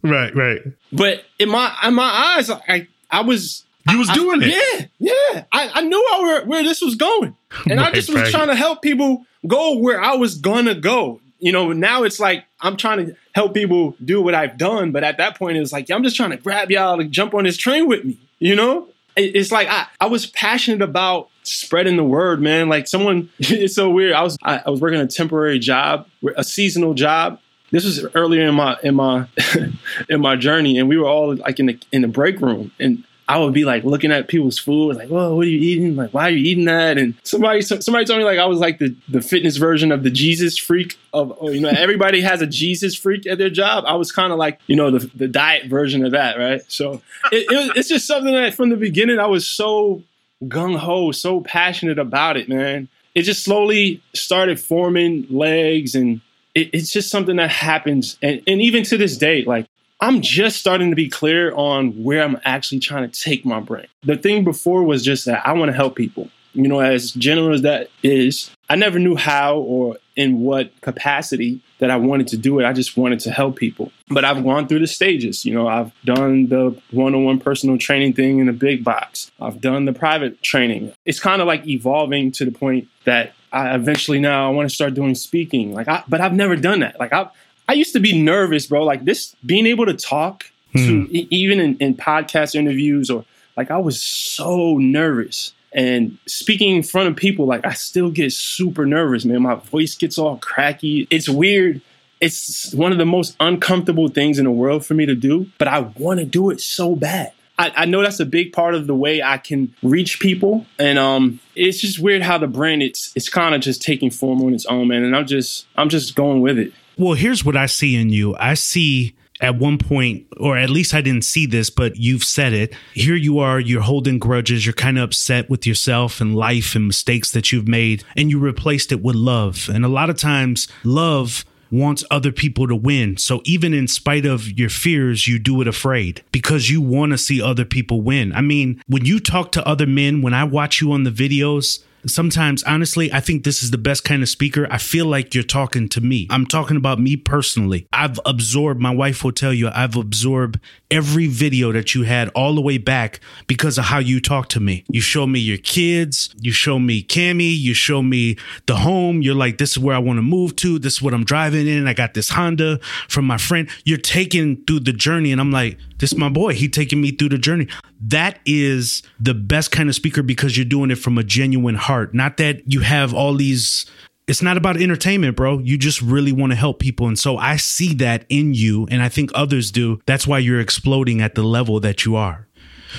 Right, 0.02 0.34
right. 0.34 0.60
But 0.92 1.24
in 1.38 1.48
my 1.48 1.74
in 1.84 1.94
my 1.94 2.36
eyes, 2.36 2.50
I 2.50 2.88
I 3.10 3.22
was 3.22 3.64
you 3.90 3.98
was 3.98 4.08
doing 4.08 4.42
I, 4.42 4.46
it. 4.46 4.90
Yeah, 4.98 5.12
yeah. 5.32 5.44
I, 5.52 5.70
I 5.74 5.80
knew 5.82 6.04
I 6.12 6.20
were, 6.22 6.46
where 6.46 6.62
this 6.62 6.80
was 6.80 6.96
going. 6.96 7.36
And 7.68 7.80
right, 7.80 7.90
I 7.90 7.92
just 7.92 8.08
was 8.08 8.22
right. 8.22 8.30
trying 8.30 8.48
to 8.48 8.54
help 8.54 8.82
people 8.82 9.24
go 9.46 9.78
where 9.78 10.00
I 10.00 10.14
was 10.14 10.36
gonna 10.36 10.74
go 10.74 11.20
you 11.38 11.52
know, 11.52 11.72
now 11.72 12.02
it's 12.02 12.18
like 12.18 12.44
I'm 12.60 12.76
trying 12.76 13.06
to 13.06 13.16
help 13.34 13.54
people 13.54 13.96
do 14.04 14.22
what 14.22 14.34
I've 14.34 14.56
done, 14.56 14.92
but 14.92 15.04
at 15.04 15.18
that 15.18 15.38
point, 15.38 15.56
it 15.56 15.60
was 15.60 15.72
like 15.72 15.90
I'm 15.90 16.02
just 16.02 16.16
trying 16.16 16.30
to 16.30 16.36
grab 16.36 16.70
y'all 16.70 16.98
to 16.98 17.04
jump 17.04 17.34
on 17.34 17.44
this 17.44 17.56
train 17.56 17.86
with 17.86 18.04
me. 18.04 18.18
You 18.38 18.54
know, 18.54 18.88
it's 19.16 19.50
like 19.50 19.68
I, 19.68 19.86
I 20.00 20.06
was 20.06 20.26
passionate 20.26 20.82
about 20.82 21.30
spreading 21.42 21.96
the 21.96 22.04
word, 22.04 22.40
man. 22.40 22.68
Like 22.68 22.86
someone, 22.86 23.30
it's 23.38 23.74
so 23.74 23.90
weird. 23.90 24.12
I 24.12 24.22
was 24.22 24.36
I, 24.42 24.62
I 24.66 24.70
was 24.70 24.80
working 24.80 25.00
a 25.00 25.06
temporary 25.06 25.58
job, 25.58 26.08
a 26.36 26.44
seasonal 26.44 26.94
job. 26.94 27.40
This 27.72 27.84
was 27.84 28.04
earlier 28.14 28.46
in 28.46 28.54
my 28.54 28.76
in 28.82 28.94
my 28.94 29.26
in 30.08 30.20
my 30.20 30.36
journey, 30.36 30.78
and 30.78 30.88
we 30.88 30.96
were 30.96 31.08
all 31.08 31.34
like 31.36 31.58
in 31.58 31.66
the 31.66 31.78
in 31.92 32.02
the 32.02 32.08
break 32.08 32.40
room, 32.40 32.72
and 32.78 33.04
I 33.28 33.38
would 33.38 33.52
be 33.52 33.64
like 33.64 33.82
looking 33.82 34.12
at 34.12 34.28
people's 34.28 34.58
food, 34.58 34.96
like, 34.96 35.08
"Whoa, 35.08 35.34
what 35.34 35.46
are 35.46 35.50
you 35.50 35.58
eating? 35.58 35.96
Like, 35.96 36.10
why 36.12 36.28
are 36.28 36.30
you 36.30 36.44
eating 36.44 36.66
that?" 36.66 36.96
And 36.96 37.14
somebody, 37.24 37.60
somebody 37.60 38.04
told 38.04 38.18
me 38.18 38.24
like 38.24 38.38
I 38.38 38.46
was 38.46 38.60
like 38.60 38.78
the 38.78 38.94
the 39.08 39.20
fitness 39.20 39.56
version 39.56 39.90
of 39.90 40.04
the 40.04 40.10
Jesus 40.10 40.56
freak 40.56 40.96
of, 41.12 41.36
oh, 41.40 41.50
you 41.50 41.60
know, 41.60 41.68
everybody 41.68 42.20
has 42.20 42.40
a 42.40 42.46
Jesus 42.46 42.94
freak 42.94 43.26
at 43.26 43.38
their 43.38 43.50
job. 43.50 43.84
I 43.86 43.94
was 43.94 44.12
kind 44.12 44.32
of 44.32 44.38
like, 44.38 44.60
you 44.68 44.76
know, 44.76 44.90
the 44.90 45.10
the 45.14 45.28
diet 45.28 45.66
version 45.66 46.04
of 46.04 46.12
that, 46.12 46.38
right? 46.38 46.62
So 46.68 47.02
it, 47.32 47.50
it 47.50 47.56
was, 47.56 47.70
it's 47.74 47.88
just 47.88 48.06
something 48.06 48.32
that 48.32 48.54
from 48.54 48.70
the 48.70 48.76
beginning 48.76 49.18
I 49.18 49.26
was 49.26 49.46
so 49.46 50.02
gung 50.44 50.76
ho, 50.76 51.10
so 51.10 51.40
passionate 51.40 51.98
about 51.98 52.36
it, 52.36 52.48
man. 52.48 52.88
It 53.14 53.22
just 53.22 53.42
slowly 53.42 54.02
started 54.14 54.60
forming 54.60 55.26
legs 55.30 55.94
and 55.94 56.20
it's 56.54 56.90
just 56.90 57.10
something 57.10 57.36
that 57.36 57.50
happens 57.50 58.16
and, 58.22 58.42
and 58.46 58.62
even 58.62 58.82
to 58.84 58.96
this 58.96 59.18
day 59.18 59.44
like 59.44 59.66
I'm 60.00 60.20
just 60.20 60.58
starting 60.58 60.90
to 60.90 60.96
be 60.96 61.08
clear 61.08 61.54
on 61.54 62.02
where 62.02 62.22
I'm 62.22 62.38
actually 62.44 62.80
trying 62.80 63.10
to 63.10 63.20
take 63.20 63.44
my 63.44 63.60
brain. 63.60 63.86
The 64.02 64.16
thing 64.16 64.44
before 64.44 64.82
was 64.82 65.02
just 65.02 65.24
that 65.24 65.46
I 65.46 65.52
want 65.52 65.70
to 65.70 65.76
help 65.76 65.96
people. 65.96 66.28
You 66.52 66.68
know, 66.68 66.80
as 66.80 67.12
general 67.12 67.52
as 67.52 67.62
that 67.62 67.90
is, 68.02 68.50
I 68.68 68.76
never 68.76 68.98
knew 68.98 69.14
how 69.14 69.58
or 69.58 69.98
in 70.16 70.40
what 70.40 70.78
capacity 70.80 71.60
that 71.78 71.90
I 71.90 71.96
wanted 71.96 72.28
to 72.28 72.38
do 72.38 72.58
it. 72.58 72.64
I 72.64 72.72
just 72.72 72.96
wanted 72.96 73.20
to 73.20 73.30
help 73.30 73.56
people. 73.56 73.92
But 74.08 74.24
I've 74.24 74.42
gone 74.42 74.66
through 74.66 74.78
the 74.78 74.86
stages. 74.86 75.44
You 75.44 75.52
know, 75.54 75.68
I've 75.68 75.92
done 76.04 76.48
the 76.48 76.80
one 76.90 77.14
on 77.14 77.24
one 77.24 77.38
personal 77.38 77.76
training 77.76 78.14
thing 78.14 78.38
in 78.38 78.48
a 78.48 78.54
big 78.54 78.84
box, 78.84 79.30
I've 79.40 79.60
done 79.60 79.84
the 79.84 79.92
private 79.92 80.42
training. 80.42 80.94
It's 81.04 81.20
kind 81.20 81.42
of 81.42 81.46
like 81.46 81.66
evolving 81.66 82.32
to 82.32 82.46
the 82.46 82.52
point 82.52 82.88
that 83.04 83.34
I 83.52 83.74
eventually 83.74 84.18
now 84.18 84.48
I 84.48 84.50
want 84.50 84.68
to 84.68 84.74
start 84.74 84.94
doing 84.94 85.14
speaking. 85.14 85.74
Like, 85.74 85.88
I, 85.88 86.04
but 86.08 86.20
I've 86.20 86.34
never 86.34 86.56
done 86.56 86.80
that. 86.80 86.98
Like, 86.98 87.12
I've, 87.12 87.28
I 87.68 87.72
used 87.72 87.92
to 87.94 88.00
be 88.00 88.20
nervous, 88.20 88.66
bro. 88.66 88.84
Like 88.84 89.04
this, 89.04 89.34
being 89.44 89.66
able 89.66 89.86
to 89.86 89.94
talk 89.94 90.44
to 90.76 91.04
hmm. 91.04 91.06
even 91.10 91.60
in, 91.60 91.76
in 91.78 91.96
podcast 91.96 92.54
interviews 92.54 93.10
or 93.10 93.24
like 93.56 93.70
I 93.70 93.78
was 93.78 94.02
so 94.02 94.76
nervous 94.76 95.52
and 95.72 96.18
speaking 96.26 96.76
in 96.76 96.82
front 96.82 97.08
of 97.08 97.16
people. 97.16 97.46
Like 97.46 97.64
I 97.66 97.72
still 97.72 98.10
get 98.10 98.32
super 98.32 98.86
nervous, 98.86 99.24
man. 99.24 99.42
My 99.42 99.56
voice 99.56 99.94
gets 99.94 100.18
all 100.18 100.38
cracky. 100.38 101.06
It's 101.10 101.28
weird. 101.28 101.80
It's 102.20 102.72
one 102.72 102.92
of 102.92 102.98
the 102.98 103.06
most 103.06 103.36
uncomfortable 103.40 104.08
things 104.08 104.38
in 104.38 104.44
the 104.44 104.50
world 104.50 104.86
for 104.86 104.94
me 104.94 105.04
to 105.04 105.14
do, 105.14 105.50
but 105.58 105.68
I 105.68 105.80
want 105.80 106.18
to 106.20 106.24
do 106.24 106.50
it 106.50 106.60
so 106.60 106.96
bad. 106.96 107.32
I, 107.58 107.72
I, 107.74 107.84
know 107.86 108.02
that's 108.02 108.20
a 108.20 108.26
big 108.26 108.52
part 108.52 108.74
of 108.74 108.86
the 108.86 108.94
way 108.94 109.22
I 109.22 109.38
can 109.38 109.74
reach 109.82 110.20
people, 110.20 110.66
and 110.78 110.98
um, 110.98 111.40
it's 111.54 111.80
just 111.80 111.98
weird 111.98 112.22
how 112.22 112.36
the 112.36 112.46
brand 112.46 112.82
it's 112.82 113.12
it's 113.14 113.28
kind 113.28 113.54
of 113.54 113.60
just 113.60 113.82
taking 113.82 114.10
form 114.10 114.42
on 114.42 114.54
its 114.54 114.66
own, 114.66 114.88
man. 114.88 115.04
And 115.04 115.16
I'm 115.16 115.26
just 115.26 115.66
I'm 115.76 115.88
just 115.88 116.14
going 116.14 116.40
with 116.40 116.58
it. 116.58 116.72
Well, 116.98 117.14
here's 117.14 117.44
what 117.44 117.56
I 117.56 117.66
see 117.66 117.94
in 117.94 118.08
you. 118.08 118.34
I 118.36 118.54
see 118.54 119.16
at 119.42 119.58
one 119.58 119.76
point, 119.76 120.26
or 120.38 120.56
at 120.56 120.70
least 120.70 120.94
I 120.94 121.02
didn't 121.02 121.24
see 121.24 121.44
this, 121.44 121.68
but 121.68 121.96
you've 121.96 122.24
said 122.24 122.54
it. 122.54 122.74
Here 122.94 123.14
you 123.14 123.38
are, 123.38 123.60
you're 123.60 123.82
holding 123.82 124.18
grudges, 124.18 124.64
you're 124.64 124.72
kind 124.72 124.96
of 124.96 125.04
upset 125.04 125.50
with 125.50 125.66
yourself 125.66 126.22
and 126.22 126.34
life 126.34 126.74
and 126.74 126.86
mistakes 126.86 127.30
that 127.32 127.52
you've 127.52 127.68
made, 127.68 128.02
and 128.16 128.30
you 128.30 128.38
replaced 128.38 128.92
it 128.92 129.02
with 129.02 129.14
love. 129.14 129.68
And 129.70 129.84
a 129.84 129.88
lot 129.88 130.08
of 130.08 130.16
times, 130.16 130.68
love 130.84 131.44
wants 131.70 132.02
other 132.10 132.32
people 132.32 132.66
to 132.68 132.76
win. 132.76 133.18
So 133.18 133.42
even 133.44 133.74
in 133.74 133.88
spite 133.88 134.24
of 134.24 134.58
your 134.58 134.70
fears, 134.70 135.26
you 135.26 135.38
do 135.38 135.60
it 135.60 135.68
afraid 135.68 136.22
because 136.32 136.70
you 136.70 136.80
want 136.80 137.12
to 137.12 137.18
see 137.18 137.42
other 137.42 137.64
people 137.64 138.00
win. 138.00 138.32
I 138.32 138.40
mean, 138.40 138.80
when 138.86 139.04
you 139.04 139.20
talk 139.20 139.52
to 139.52 139.68
other 139.68 139.86
men, 139.86 140.22
when 140.22 140.32
I 140.32 140.44
watch 140.44 140.80
you 140.80 140.92
on 140.92 141.02
the 141.02 141.10
videos, 141.10 141.82
sometimes 142.08 142.62
honestly 142.64 143.12
i 143.12 143.20
think 143.20 143.44
this 143.44 143.62
is 143.62 143.70
the 143.70 143.78
best 143.78 144.04
kind 144.04 144.22
of 144.22 144.28
speaker. 144.28 144.66
I 144.70 144.78
feel 144.78 145.06
like 145.06 145.34
you're 145.34 145.44
talking 145.44 145.88
to 145.90 146.00
me. 146.00 146.26
I'm 146.30 146.46
talking 146.46 146.76
about 146.76 146.98
me 146.98 147.16
personally. 147.16 147.86
I've 147.92 148.20
absorbed 148.24 148.80
my 148.80 148.94
wife 148.94 149.24
will 149.24 149.32
tell 149.32 149.52
you 149.52 149.68
i've 149.74 149.96
absorbed 149.96 150.60
every 150.90 151.26
video 151.26 151.72
that 151.72 151.94
you 151.94 152.04
had 152.04 152.28
all 152.30 152.54
the 152.54 152.60
way 152.60 152.78
back 152.78 153.20
because 153.46 153.78
of 153.78 153.84
how 153.86 153.98
you 153.98 154.20
talk 154.20 154.48
to 154.50 154.60
me. 154.60 154.84
You 154.88 155.00
show 155.00 155.26
me 155.26 155.40
your 155.40 155.58
kids 155.58 156.34
you 156.40 156.52
show 156.52 156.78
me 156.78 157.02
cami 157.02 157.56
you 157.56 157.74
show 157.74 158.02
me 158.02 158.36
the 158.66 158.76
home. 158.76 159.22
You're 159.22 159.34
like 159.34 159.58
this 159.58 159.72
is 159.72 159.78
where 159.78 159.96
i 159.96 159.98
want 159.98 160.18
to 160.18 160.22
move 160.22 160.56
to 160.56 160.78
this 160.78 160.94
is 160.94 161.02
what 161.02 161.14
i'm 161.14 161.24
driving 161.24 161.66
in. 161.66 161.86
I 161.86 161.94
got 161.94 162.14
this 162.14 162.30
honda 162.30 162.78
from 163.08 163.26
my 163.26 163.38
friend. 163.38 163.68
You're 163.84 163.98
taking 163.98 164.64
through 164.64 164.80
the 164.80 164.92
journey 164.92 165.32
and 165.32 165.40
i'm 165.40 165.50
like 165.50 165.78
this 165.98 166.12
is 166.12 166.18
my 166.18 166.28
boy 166.28 166.52
he 166.52 166.68
taking 166.68 167.00
me 167.00 167.10
through 167.10 167.30
the 167.30 167.38
journey 167.38 167.66
that 168.00 168.38
is 168.44 169.02
the 169.18 169.34
best 169.34 169.70
kind 169.70 169.88
of 169.88 169.94
speaker 169.94 170.22
because 170.22 170.56
you're 170.56 170.64
doing 170.64 170.90
it 170.90 170.96
from 170.96 171.18
a 171.18 171.24
genuine 171.24 171.74
heart. 171.74 172.14
Not 172.14 172.36
that 172.36 172.70
you 172.70 172.80
have 172.80 173.14
all 173.14 173.34
these 173.34 173.86
it's 174.28 174.42
not 174.42 174.56
about 174.56 174.76
entertainment, 174.76 175.36
bro. 175.36 175.58
You 175.58 175.78
just 175.78 176.02
really 176.02 176.32
want 176.32 176.50
to 176.50 176.56
help 176.56 176.80
people. 176.80 177.06
And 177.06 177.16
so 177.16 177.36
I 177.36 177.56
see 177.56 177.94
that 177.94 178.24
in 178.28 178.54
you, 178.54 178.88
and 178.90 179.00
I 179.00 179.08
think 179.08 179.30
others 179.34 179.70
do. 179.70 180.00
That's 180.04 180.26
why 180.26 180.40
you're 180.40 180.58
exploding 180.58 181.20
at 181.20 181.36
the 181.36 181.44
level 181.44 181.78
that 181.78 182.04
you 182.04 182.16
are. 182.16 182.48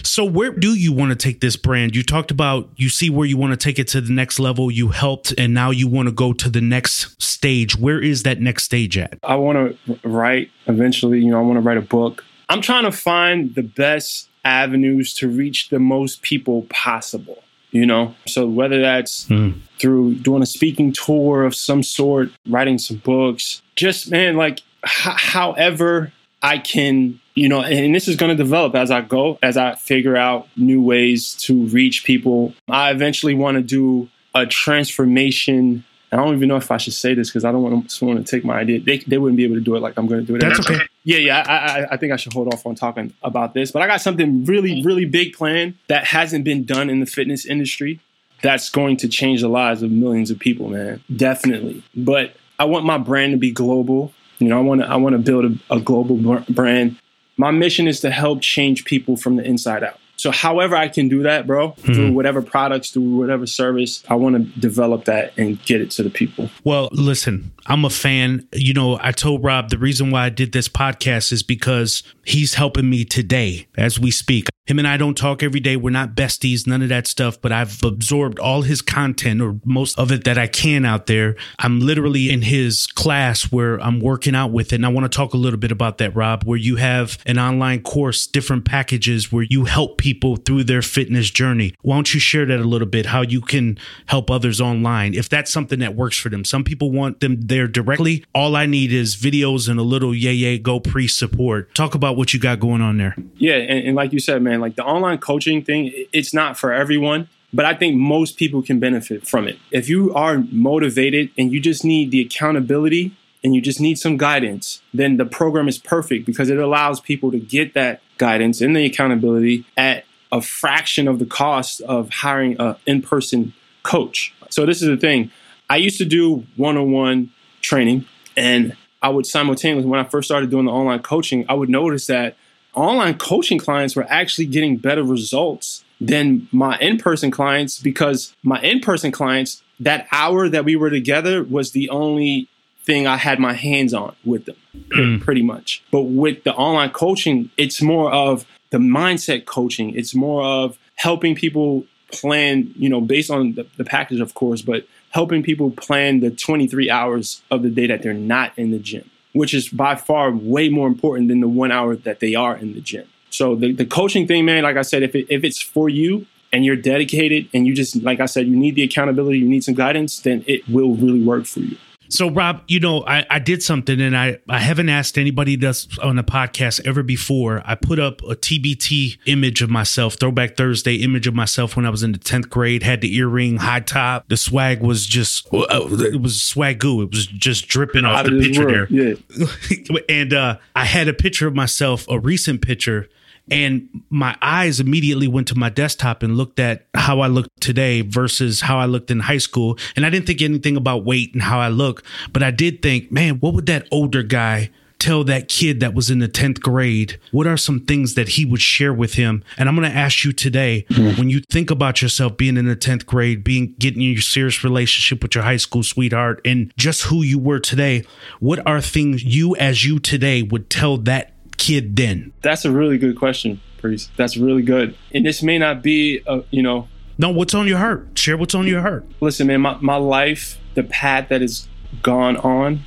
So, 0.03 0.23
where 0.23 0.51
do 0.51 0.73
you 0.73 0.93
want 0.93 1.09
to 1.09 1.15
take 1.15 1.41
this 1.41 1.57
brand? 1.57 1.97
You 1.97 2.03
talked 2.03 2.31
about 2.31 2.69
you 2.77 2.87
see 2.87 3.09
where 3.09 3.27
you 3.27 3.35
want 3.35 3.51
to 3.51 3.57
take 3.57 3.77
it 3.77 3.87
to 3.89 3.99
the 3.99 4.13
next 4.13 4.39
level. 4.39 4.71
You 4.71 4.89
helped, 4.89 5.33
and 5.37 5.53
now 5.53 5.71
you 5.71 5.87
want 5.87 6.07
to 6.07 6.13
go 6.13 6.31
to 6.33 6.49
the 6.49 6.61
next 6.61 7.21
stage. 7.21 7.75
Where 7.75 8.01
is 8.01 8.23
that 8.23 8.39
next 8.39 8.63
stage 8.63 8.97
at? 8.97 9.17
I 9.23 9.35
want 9.35 9.77
to 9.85 9.99
write 10.07 10.51
eventually. 10.67 11.19
You 11.19 11.31
know, 11.31 11.39
I 11.39 11.41
want 11.41 11.55
to 11.55 11.61
write 11.61 11.77
a 11.77 11.81
book. 11.81 12.23
I'm 12.49 12.61
trying 12.61 12.83
to 12.83 12.91
find 12.91 13.53
the 13.55 13.63
best 13.63 14.29
avenues 14.45 15.13
to 15.15 15.27
reach 15.27 15.69
the 15.69 15.79
most 15.79 16.21
people 16.21 16.65
possible 16.69 17.43
you 17.71 17.85
know 17.85 18.15
so 18.25 18.47
whether 18.47 18.81
that's 18.81 19.25
mm. 19.25 19.53
through 19.77 20.15
doing 20.15 20.41
a 20.41 20.45
speaking 20.45 20.91
tour 20.91 21.43
of 21.43 21.55
some 21.55 21.83
sort 21.83 22.29
writing 22.47 22.77
some 22.77 22.97
books 22.97 23.61
just 23.75 24.09
man 24.09 24.35
like 24.35 24.59
h- 24.85 25.17
however 25.17 26.11
i 26.41 26.57
can 26.57 27.19
you 27.35 27.49
know 27.49 27.61
and 27.61 27.93
this 27.93 28.07
is 28.07 28.15
going 28.15 28.35
to 28.35 28.41
develop 28.41 28.73
as 28.73 28.89
i 28.89 29.01
go 29.01 29.37
as 29.43 29.57
i 29.57 29.75
figure 29.75 30.15
out 30.15 30.47
new 30.55 30.81
ways 30.81 31.33
to 31.35 31.65
reach 31.67 32.03
people 32.05 32.53
i 32.69 32.89
eventually 32.89 33.35
want 33.35 33.57
to 33.57 33.63
do 33.63 34.09
a 34.33 34.45
transformation 34.45 35.83
I 36.11 36.15
don't 36.15 36.35
even 36.35 36.47
know 36.47 36.55
if 36.55 36.71
I 36.71 36.77
should 36.77 36.93
say 36.93 37.13
this 37.13 37.29
because 37.29 37.43
I 37.43 37.51
don't 37.51 37.63
want 37.63 37.91
someone 37.91 38.17
to 38.17 38.23
take 38.23 38.45
my 38.45 38.57
idea. 38.59 38.79
They, 38.79 38.99
they 38.99 39.17
wouldn't 39.17 39.35
be 39.37 39.43
able 39.43 39.55
to 39.55 39.61
do 39.61 39.75
it 39.75 39.81
like 39.81 39.97
I'm 39.97 40.07
going 40.07 40.21
to 40.21 40.25
do 40.25 40.35
it. 40.35 40.39
That's 40.39 40.59
okay. 40.59 40.85
Yeah, 41.03 41.17
yeah. 41.17 41.43
I, 41.45 41.81
I, 41.81 41.87
I 41.91 41.97
think 41.97 42.13
I 42.13 42.15
should 42.15 42.33
hold 42.33 42.53
off 42.53 42.65
on 42.65 42.75
talking 42.75 43.13
about 43.23 43.53
this, 43.53 43.71
but 43.71 43.81
I 43.81 43.87
got 43.87 44.01
something 44.01 44.45
really, 44.45 44.83
really 44.83 45.05
big 45.05 45.33
planned 45.33 45.75
that 45.87 46.05
hasn't 46.05 46.45
been 46.45 46.63
done 46.63 46.89
in 46.89 46.99
the 47.01 47.05
fitness 47.05 47.45
industry. 47.45 47.99
That's 48.41 48.69
going 48.69 48.97
to 48.97 49.07
change 49.07 49.41
the 49.41 49.49
lives 49.49 49.81
of 49.81 49.91
millions 49.91 50.31
of 50.31 50.39
people, 50.39 50.69
man. 50.69 51.03
Definitely. 51.13 51.83
But 51.95 52.35
I 52.59 52.65
want 52.65 52.85
my 52.85 52.97
brand 52.97 53.33
to 53.33 53.37
be 53.37 53.51
global. 53.51 54.13
You 54.39 54.49
know, 54.49 54.57
I 54.57 54.61
want 54.61 54.81
to 54.81 54.87
I 54.87 54.95
want 54.97 55.13
to 55.13 55.19
build 55.19 55.45
a, 55.45 55.75
a 55.75 55.79
global 55.79 56.17
brand. 56.49 56.97
My 57.37 57.51
mission 57.51 57.87
is 57.87 57.99
to 58.01 58.11
help 58.11 58.41
change 58.41 58.85
people 58.85 59.17
from 59.17 59.35
the 59.35 59.43
inside 59.43 59.83
out. 59.83 59.99
So, 60.17 60.31
however, 60.31 60.75
I 60.75 60.87
can 60.87 61.09
do 61.09 61.23
that, 61.23 61.45
bro, 61.45 61.69
mm-hmm. 61.69 61.93
through 61.93 62.11
whatever 62.13 62.41
products, 62.41 62.89
through 62.89 63.17
whatever 63.17 63.45
service, 63.45 64.03
I 64.09 64.15
want 64.15 64.35
to 64.35 64.59
develop 64.59 65.05
that 65.05 65.33
and 65.37 65.63
get 65.63 65.79
it 65.79 65.91
to 65.91 66.03
the 66.03 66.09
people. 66.09 66.49
Well, 66.63 66.89
listen, 66.91 67.51
I'm 67.67 67.83
a 67.83 67.89
fan. 67.89 68.47
You 68.53 68.73
know, 68.73 68.97
I 69.01 69.11
told 69.11 69.43
Rob 69.43 69.69
the 69.69 69.77
reason 69.77 70.09
why 70.09 70.25
I 70.25 70.29
did 70.29 70.53
this 70.53 70.69
podcast 70.69 71.31
is 71.31 71.43
because 71.43 72.01
he's 72.25 72.53
helping 72.53 72.89
me 72.89 73.03
today 73.03 73.67
as 73.77 73.99
we 73.99 74.09
speak. 74.09 74.47
Him 74.67 74.79
and 74.79 74.87
I 74.87 74.97
don't 74.97 75.15
talk 75.15 75.43
every 75.43 75.61
day. 75.61 75.77
We're 75.77 75.91
not 75.91 76.13
besties, 76.13 76.67
none 76.67 76.81
of 76.81 76.89
that 76.89 77.07
stuff, 77.07 77.39
but 77.41 77.53
I've 77.53 77.81
absorbed 77.83 78.37
all 78.37 78.63
his 78.63 78.81
content 78.81 79.41
or 79.41 79.61
most 79.63 79.97
of 79.97 80.11
it 80.11 80.25
that 80.25 80.37
I 80.37 80.47
can 80.47 80.83
out 80.83 81.05
there. 81.05 81.37
I'm 81.57 81.79
literally 81.79 82.29
in 82.29 82.41
his 82.41 82.85
class 82.85 83.49
where 83.49 83.81
I'm 83.81 84.01
working 84.01 84.35
out 84.35 84.51
with 84.51 84.73
it. 84.73 84.75
And 84.75 84.85
I 84.85 84.89
want 84.89 85.09
to 85.09 85.15
talk 85.15 85.33
a 85.33 85.37
little 85.37 85.59
bit 85.59 85.71
about 85.71 85.99
that, 85.99 86.13
Rob, 86.17 86.43
where 86.43 86.57
you 86.57 86.75
have 86.75 87.17
an 87.25 87.39
online 87.39 87.81
course, 87.81 88.27
different 88.27 88.65
packages 88.65 89.31
where 89.31 89.43
you 89.43 89.65
help 89.65 89.97
people 89.97 90.35
through 90.35 90.65
their 90.65 90.81
fitness 90.81 91.31
journey. 91.31 91.73
Why 91.81 91.95
don't 91.95 92.13
you 92.13 92.19
share 92.19 92.45
that 92.45 92.59
a 92.59 92.65
little 92.65 92.89
bit, 92.89 93.05
how 93.05 93.21
you 93.21 93.39
can 93.39 93.79
help 94.07 94.29
others 94.29 94.59
online 94.59 95.13
if 95.13 95.29
that's 95.29 95.49
something 95.49 95.79
that 95.79 95.95
works 95.95 96.17
for 96.17 96.27
them? 96.27 96.43
Some 96.43 96.65
people 96.65 96.91
want 96.91 97.21
them 97.21 97.39
there 97.57 97.67
directly. 97.67 98.23
All 98.33 98.55
I 98.55 98.65
need 98.65 98.93
is 98.93 99.15
videos 99.15 99.67
and 99.67 99.79
a 99.79 99.83
little 99.83 100.13
yay, 100.13 100.33
yay, 100.33 100.57
go 100.57 100.79
pre 100.79 101.07
support. 101.07 101.73
Talk 101.73 101.95
about 101.95 102.15
what 102.15 102.33
you 102.33 102.39
got 102.39 102.59
going 102.59 102.81
on 102.81 102.97
there. 102.97 103.15
Yeah. 103.35 103.55
And, 103.55 103.87
and 103.87 103.95
like 103.95 104.13
you 104.13 104.19
said, 104.19 104.41
man, 104.41 104.61
like 104.61 104.75
the 104.75 104.85
online 104.85 105.17
coaching 105.17 105.63
thing, 105.63 105.91
it's 106.13 106.33
not 106.33 106.57
for 106.57 106.71
everyone, 106.71 107.29
but 107.53 107.65
I 107.65 107.73
think 107.73 107.95
most 107.95 108.37
people 108.37 108.61
can 108.61 108.79
benefit 108.79 109.27
from 109.27 109.47
it. 109.47 109.57
If 109.71 109.89
you 109.89 110.13
are 110.13 110.39
motivated 110.51 111.31
and 111.37 111.51
you 111.51 111.59
just 111.59 111.83
need 111.83 112.11
the 112.11 112.21
accountability 112.21 113.15
and 113.43 113.55
you 113.55 113.61
just 113.61 113.79
need 113.79 113.97
some 113.97 114.17
guidance, 114.17 114.81
then 114.93 115.17
the 115.17 115.25
program 115.25 115.67
is 115.67 115.77
perfect 115.77 116.25
because 116.25 116.49
it 116.49 116.57
allows 116.57 116.99
people 116.99 117.31
to 117.31 117.39
get 117.39 117.73
that 117.73 118.01
guidance 118.17 118.61
and 118.61 118.75
the 118.75 118.85
accountability 118.85 119.65
at 119.75 120.03
a 120.31 120.41
fraction 120.41 121.07
of 121.07 121.19
the 121.19 121.25
cost 121.25 121.81
of 121.81 122.09
hiring 122.09 122.59
an 122.59 122.75
in 122.85 123.01
person 123.01 123.53
coach. 123.83 124.33
So, 124.49 124.65
this 124.65 124.81
is 124.81 124.89
the 124.89 124.97
thing 124.97 125.31
I 125.69 125.77
used 125.77 125.97
to 125.97 126.05
do 126.05 126.45
one 126.55 126.77
on 126.77 126.91
one 126.91 127.31
training, 127.61 128.05
and 128.35 128.75
I 129.01 129.09
would 129.09 129.25
simultaneously, 129.25 129.89
when 129.89 129.99
I 129.99 130.03
first 130.03 130.27
started 130.27 130.49
doing 130.49 130.65
the 130.65 130.71
online 130.71 130.99
coaching, 130.99 131.45
I 131.47 131.53
would 131.53 131.69
notice 131.69 132.07
that 132.07 132.35
online 132.73 133.17
coaching 133.17 133.57
clients 133.57 133.95
were 133.95 134.05
actually 134.09 134.45
getting 134.45 134.77
better 134.77 135.03
results 135.03 135.83
than 135.99 136.47
my 136.51 136.77
in-person 136.77 137.31
clients 137.31 137.79
because 137.79 138.35
my 138.43 138.61
in-person 138.61 139.11
clients 139.11 139.63
that 139.79 140.07
hour 140.11 140.49
that 140.49 140.65
we 140.65 140.75
were 140.75 140.89
together 140.89 141.43
was 141.43 141.71
the 141.71 141.89
only 141.89 142.47
thing 142.83 143.05
I 143.05 143.17
had 143.17 143.39
my 143.39 143.53
hands 143.53 143.93
on 143.93 144.15
with 144.23 144.45
them 144.45 144.55
mm. 144.89 145.21
pretty 145.21 145.41
much. 145.41 145.83
But 145.91 146.03
with 146.03 146.43
the 146.43 146.53
online 146.53 146.91
coaching, 146.91 147.51
it's 147.57 147.81
more 147.81 148.11
of 148.11 148.45
the 148.69 148.77
mindset 148.77 149.45
coaching. 149.45 149.95
It's 149.95 150.15
more 150.15 150.43
of 150.43 150.77
helping 150.95 151.35
people 151.35 151.85
plan, 152.11 152.71
you 152.75 152.89
know, 152.89 153.01
based 153.01 153.29
on 153.29 153.53
the, 153.53 153.67
the 153.77 153.83
package, 153.83 154.19
of 154.19 154.33
course, 154.33 154.61
but 154.61 154.87
helping 155.17 155.41
people 155.41 155.71
plan 155.71 156.19
the 156.19 156.29
23 156.29 156.89
hours 156.89 157.41
of 157.49 157.63
the 157.63 157.69
day 157.69 157.87
that 157.87 158.03
they're 158.03 158.13
not 158.13 158.51
in 158.57 158.71
the 158.71 158.79
gym 158.79 159.09
which 159.37 159.53
is 159.53 159.69
by 159.69 159.95
far 159.95 160.31
way 160.31 160.69
more 160.69 160.87
important 160.87 161.27
than 161.29 161.39
the 161.39 161.47
one 161.47 161.71
hour 161.71 161.95
that 161.95 162.19
they 162.19 162.35
are 162.35 162.57
in 162.57 162.73
the 162.73 162.81
gym. 162.81 163.07
So 163.29 163.55
the, 163.55 163.71
the 163.71 163.85
coaching 163.85 164.27
thing, 164.27 164.45
man, 164.45 164.63
like 164.63 164.77
I 164.77 164.81
said, 164.81 165.03
if 165.03 165.15
it, 165.15 165.27
if 165.29 165.43
it's 165.43 165.61
for 165.61 165.89
you 165.89 166.25
and 166.51 166.65
you're 166.65 166.75
dedicated 166.75 167.49
and 167.53 167.67
you 167.67 167.75
just, 167.75 168.01
like 168.01 168.19
I 168.19 168.25
said, 168.25 168.47
you 168.47 168.55
need 168.55 168.75
the 168.75 168.83
accountability, 168.83 169.39
you 169.39 169.47
need 169.47 169.63
some 169.63 169.75
guidance, 169.75 170.19
then 170.19 170.43
it 170.47 170.67
will 170.67 170.95
really 170.95 171.21
work 171.21 171.45
for 171.45 171.59
you. 171.59 171.77
So, 172.09 172.29
Rob, 172.29 172.63
you 172.67 172.79
know, 172.79 173.05
I, 173.05 173.25
I 173.29 173.39
did 173.39 173.61
something 173.63 173.99
and 173.99 174.15
I, 174.15 174.39
I 174.49 174.59
haven't 174.59 174.89
asked 174.89 175.17
anybody 175.17 175.55
that's 175.55 175.87
on 175.99 176.17
a 176.17 176.23
podcast 176.23 176.85
ever 176.85 177.03
before. 177.03 177.61
I 177.65 177.75
put 177.75 177.99
up 177.99 178.21
a 178.23 178.35
TBT 178.35 179.17
image 179.25 179.61
of 179.61 179.69
myself, 179.69 180.15
Throwback 180.15 180.57
Thursday 180.57 180.95
image 180.95 181.27
of 181.27 181.33
myself 181.33 181.75
when 181.75 181.85
I 181.85 181.89
was 181.89 182.03
in 182.03 182.11
the 182.11 182.19
10th 182.19 182.49
grade, 182.49 182.83
had 182.83 183.01
the 183.01 183.15
earring, 183.15 183.57
high 183.57 183.81
top. 183.81 184.27
The 184.27 184.37
swag 184.37 184.81
was 184.81 185.05
just, 185.05 185.47
uh, 185.53 185.65
it 185.71 186.21
was 186.21 186.41
swag 186.41 186.79
goo. 186.79 187.01
It 187.01 187.11
was 187.11 187.27
just 187.27 187.67
dripping 187.67 188.05
off 188.05 188.25
the 188.25 188.39
picture 188.39 188.65
world. 188.65 188.87
there. 188.89 189.15
Yeah. 189.37 189.97
and 190.09 190.33
uh, 190.33 190.57
I 190.75 190.85
had 190.85 191.07
a 191.07 191.13
picture 191.13 191.47
of 191.47 191.55
myself, 191.55 192.05
a 192.09 192.19
recent 192.19 192.61
picture 192.61 193.09
and 193.49 193.87
my 194.09 194.35
eyes 194.41 194.79
immediately 194.79 195.27
went 195.27 195.47
to 195.49 195.57
my 195.57 195.69
desktop 195.69 196.23
and 196.23 196.37
looked 196.37 196.59
at 196.59 196.87
how 196.93 197.21
I 197.21 197.27
looked 197.27 197.49
today 197.61 198.01
versus 198.01 198.61
how 198.61 198.77
I 198.77 198.85
looked 198.85 199.11
in 199.11 199.21
high 199.21 199.37
school. 199.37 199.77
And 199.95 200.05
I 200.05 200.09
didn't 200.09 200.27
think 200.27 200.41
anything 200.41 200.75
about 200.75 201.05
weight 201.05 201.33
and 201.33 201.43
how 201.43 201.59
I 201.59 201.69
look, 201.69 202.03
but 202.33 202.43
I 202.43 202.51
did 202.51 202.81
think, 202.81 203.11
man, 203.11 203.39
what 203.39 203.53
would 203.53 203.65
that 203.67 203.87
older 203.91 204.23
guy 204.23 204.69
tell 204.99 205.23
that 205.23 205.47
kid 205.47 205.79
that 205.79 205.93
was 205.93 206.09
in 206.09 206.19
the 206.19 206.27
10th 206.27 206.59
grade? 206.59 207.19
What 207.31 207.47
are 207.47 207.57
some 207.57 207.81
things 207.81 208.15
that 208.15 208.29
he 208.29 208.45
would 208.45 208.61
share 208.61 208.93
with 208.93 209.13
him? 209.13 209.43
And 209.57 209.69
I'm 209.69 209.75
going 209.75 209.89
to 209.89 209.95
ask 209.95 210.23
you 210.23 210.31
today 210.31 210.85
mm-hmm. 210.89 211.19
when 211.19 211.29
you 211.29 211.41
think 211.51 211.69
about 211.69 212.01
yourself 212.01 212.37
being 212.37 212.57
in 212.57 212.65
the 212.65 212.75
10th 212.75 213.05
grade, 213.05 213.43
being 213.43 213.75
getting 213.79 214.01
in 214.01 214.13
your 214.13 214.21
serious 214.21 214.63
relationship 214.63 215.21
with 215.21 215.35
your 215.35 215.43
high 215.43 215.57
school 215.57 215.83
sweetheart 215.83 216.41
and 216.45 216.73
just 216.77 217.03
who 217.03 217.21
you 217.21 217.39
were 217.39 217.59
today, 217.59 218.03
what 218.39 218.65
are 218.67 218.81
things 218.81 219.23
you 219.23 219.55
as 219.57 219.85
you 219.85 219.99
today 219.99 220.41
would 220.41 220.69
tell 220.69 220.97
that 220.97 221.33
kid 221.57 221.95
then? 221.95 222.33
That's 222.41 222.65
a 222.65 222.71
really 222.71 222.97
good 222.97 223.17
question, 223.17 223.61
Priest. 223.79 224.11
That's 224.17 224.37
really 224.37 224.61
good. 224.61 224.95
And 225.13 225.25
this 225.25 225.43
may 225.43 225.57
not 225.57 225.81
be, 225.81 226.21
a, 226.27 226.43
you 226.51 226.61
know. 226.61 226.87
No, 227.17 227.29
what's 227.31 227.53
on 227.53 227.67
your 227.67 227.79
heart? 227.79 228.07
Share 228.15 228.37
what's 228.37 228.55
on 228.55 228.67
your 228.67 228.81
heart. 228.81 229.05
Listen, 229.21 229.47
man, 229.47 229.61
my, 229.61 229.77
my 229.81 229.95
life, 229.95 230.57
the 230.75 230.83
path 230.83 231.29
that 231.29 231.41
has 231.41 231.67
gone 232.03 232.37
on, 232.37 232.81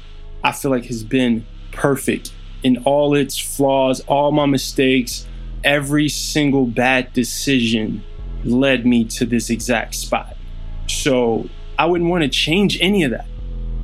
I 0.44 0.52
feel 0.52 0.70
like 0.70 0.86
has 0.86 1.02
been 1.04 1.44
perfect 1.72 2.32
in 2.62 2.78
all 2.84 3.14
its 3.14 3.38
flaws, 3.38 4.00
all 4.06 4.32
my 4.32 4.46
mistakes, 4.46 5.26
every 5.64 6.08
single 6.08 6.66
bad 6.66 7.12
decision 7.12 8.02
led 8.44 8.86
me 8.86 9.04
to 9.04 9.26
this 9.26 9.50
exact 9.50 9.94
spot. 9.94 10.36
So 10.86 11.48
I 11.78 11.86
wouldn't 11.86 12.10
want 12.10 12.22
to 12.22 12.28
change 12.28 12.78
any 12.80 13.02
of 13.04 13.10
that. 13.10 13.26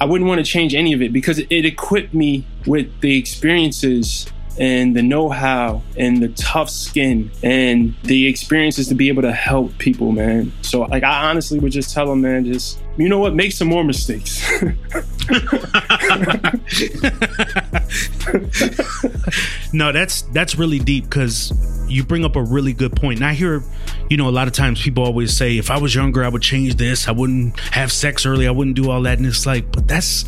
I 0.00 0.04
wouldn't 0.04 0.28
want 0.28 0.44
to 0.44 0.50
change 0.50 0.74
any 0.74 0.92
of 0.92 1.00
it 1.00 1.12
because 1.12 1.38
it 1.38 1.64
equipped 1.64 2.12
me 2.12 2.46
with 2.66 3.00
the 3.00 3.16
experiences 3.16 4.26
and 4.58 4.96
the 4.96 5.02
know-how 5.02 5.82
and 5.96 6.22
the 6.22 6.28
tough 6.30 6.70
skin 6.70 7.30
and 7.42 7.94
the 8.04 8.26
experiences 8.26 8.88
to 8.88 8.94
be 8.94 9.08
able 9.08 9.22
to 9.22 9.32
help 9.32 9.76
people, 9.78 10.12
man. 10.12 10.52
So 10.62 10.82
like 10.82 11.02
I 11.02 11.28
honestly 11.28 11.58
would 11.58 11.72
just 11.72 11.92
tell 11.92 12.06
them, 12.06 12.22
man, 12.22 12.44
just 12.44 12.78
you 12.96 13.08
know 13.08 13.18
what, 13.18 13.34
make 13.34 13.52
some 13.52 13.68
more 13.68 13.84
mistakes. 13.84 14.42
no, 19.72 19.92
that's 19.92 20.22
that's 20.32 20.56
really 20.56 20.78
deep 20.78 21.04
because 21.04 21.52
you 21.88 22.04
bring 22.04 22.24
up 22.24 22.36
a 22.36 22.42
really 22.42 22.72
good 22.72 22.94
point. 22.94 23.18
And 23.18 23.26
I 23.26 23.34
hear, 23.34 23.62
you 24.10 24.16
know, 24.16 24.28
a 24.28 24.30
lot 24.30 24.46
of 24.46 24.54
times 24.54 24.82
people 24.82 25.04
always 25.04 25.36
say, 25.36 25.58
if 25.58 25.70
I 25.70 25.78
was 25.78 25.94
younger, 25.94 26.24
I 26.24 26.28
would 26.28 26.42
change 26.42 26.76
this. 26.76 27.08
I 27.08 27.12
wouldn't 27.12 27.58
have 27.60 27.92
sex 27.92 28.26
early. 28.26 28.46
I 28.46 28.50
wouldn't 28.50 28.76
do 28.76 28.90
all 28.90 29.02
that. 29.02 29.18
And 29.18 29.26
it's 29.26 29.46
like, 29.46 29.70
but 29.72 29.88
that's 29.88 30.24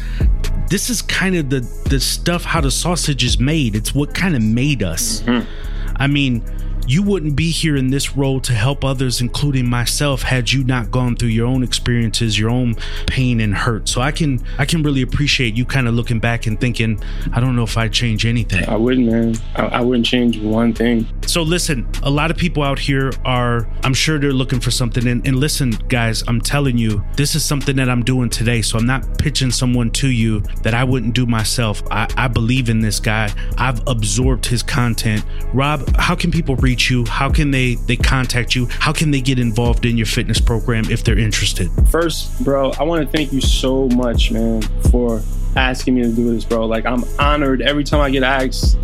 this 0.68 0.90
is 0.90 1.02
kind 1.02 1.34
of 1.36 1.50
the 1.50 1.60
the 1.88 1.98
stuff 1.98 2.44
how 2.44 2.60
the 2.60 2.70
sausage 2.70 3.24
is 3.24 3.38
made. 3.38 3.74
It's 3.74 3.94
what 3.94 4.14
kind 4.14 4.36
of 4.36 4.42
made 4.42 4.82
us. 4.82 5.22
Mm-hmm. 5.22 5.48
I 5.96 6.06
mean, 6.06 6.44
you 6.88 7.02
wouldn't 7.02 7.36
be 7.36 7.50
here 7.50 7.76
in 7.76 7.90
this 7.90 8.16
role 8.16 8.40
to 8.40 8.54
help 8.54 8.82
others, 8.82 9.20
including 9.20 9.68
myself, 9.68 10.22
had 10.22 10.50
you 10.50 10.64
not 10.64 10.90
gone 10.90 11.16
through 11.16 11.28
your 11.28 11.46
own 11.46 11.62
experiences, 11.62 12.38
your 12.38 12.48
own 12.48 12.74
pain 13.06 13.40
and 13.40 13.54
hurt. 13.54 13.88
So 13.88 14.00
I 14.00 14.10
can 14.10 14.42
I 14.58 14.64
can 14.64 14.82
really 14.82 15.02
appreciate 15.02 15.54
you 15.54 15.66
kind 15.66 15.86
of 15.86 15.94
looking 15.94 16.18
back 16.18 16.46
and 16.46 16.58
thinking, 16.58 16.98
I 17.32 17.40
don't 17.40 17.54
know 17.54 17.64
if 17.64 17.76
I'd 17.76 17.92
change 17.92 18.24
anything. 18.24 18.66
I 18.66 18.76
wouldn't, 18.76 19.06
man. 19.06 19.34
I, 19.54 19.66
I 19.66 19.80
wouldn't 19.80 20.06
change 20.06 20.38
one 20.38 20.72
thing. 20.72 21.06
So 21.26 21.42
listen, 21.42 21.86
a 22.02 22.10
lot 22.10 22.30
of 22.30 22.38
people 22.38 22.62
out 22.62 22.78
here 22.78 23.12
are, 23.26 23.68
I'm 23.84 23.92
sure 23.92 24.18
they're 24.18 24.32
looking 24.32 24.60
for 24.60 24.70
something. 24.70 25.06
And, 25.06 25.26
and 25.26 25.36
listen, 25.36 25.72
guys, 25.88 26.24
I'm 26.26 26.40
telling 26.40 26.78
you, 26.78 27.04
this 27.16 27.34
is 27.34 27.44
something 27.44 27.76
that 27.76 27.90
I'm 27.90 28.02
doing 28.02 28.30
today. 28.30 28.62
So 28.62 28.78
I'm 28.78 28.86
not 28.86 29.18
pitching 29.18 29.50
someone 29.50 29.90
to 29.90 30.08
you 30.08 30.40
that 30.62 30.72
I 30.72 30.84
wouldn't 30.84 31.14
do 31.14 31.26
myself. 31.26 31.82
I, 31.90 32.08
I 32.16 32.28
believe 32.28 32.70
in 32.70 32.80
this 32.80 32.98
guy. 32.98 33.30
I've 33.58 33.86
absorbed 33.86 34.46
his 34.46 34.62
content. 34.62 35.22
Rob, 35.52 35.94
how 35.96 36.14
can 36.14 36.30
people 36.30 36.56
reach 36.56 36.77
reach 36.78 36.90
you? 36.90 37.04
How 37.06 37.30
can 37.30 37.50
they 37.50 37.74
they 37.74 37.96
contact 37.96 38.54
you? 38.54 38.66
How 38.66 38.92
can 38.92 39.10
they 39.10 39.20
get 39.20 39.38
involved 39.38 39.84
in 39.84 39.96
your 39.96 40.06
fitness 40.06 40.40
program 40.40 40.84
if 40.90 41.02
they're 41.02 41.18
interested? 41.18 41.68
First, 41.90 42.44
bro, 42.44 42.70
I 42.78 42.84
want 42.84 43.04
to 43.04 43.16
thank 43.16 43.32
you 43.32 43.40
so 43.40 43.88
much, 43.88 44.30
man, 44.30 44.62
for 44.90 45.20
asking 45.56 45.96
me 45.96 46.02
to 46.02 46.12
do 46.12 46.32
this, 46.32 46.44
bro. 46.44 46.66
Like 46.66 46.86
I'm 46.86 47.04
honored 47.18 47.62
every 47.62 47.82
time 47.82 48.00
I 48.00 48.10
get 48.10 48.22
asked 48.22 48.78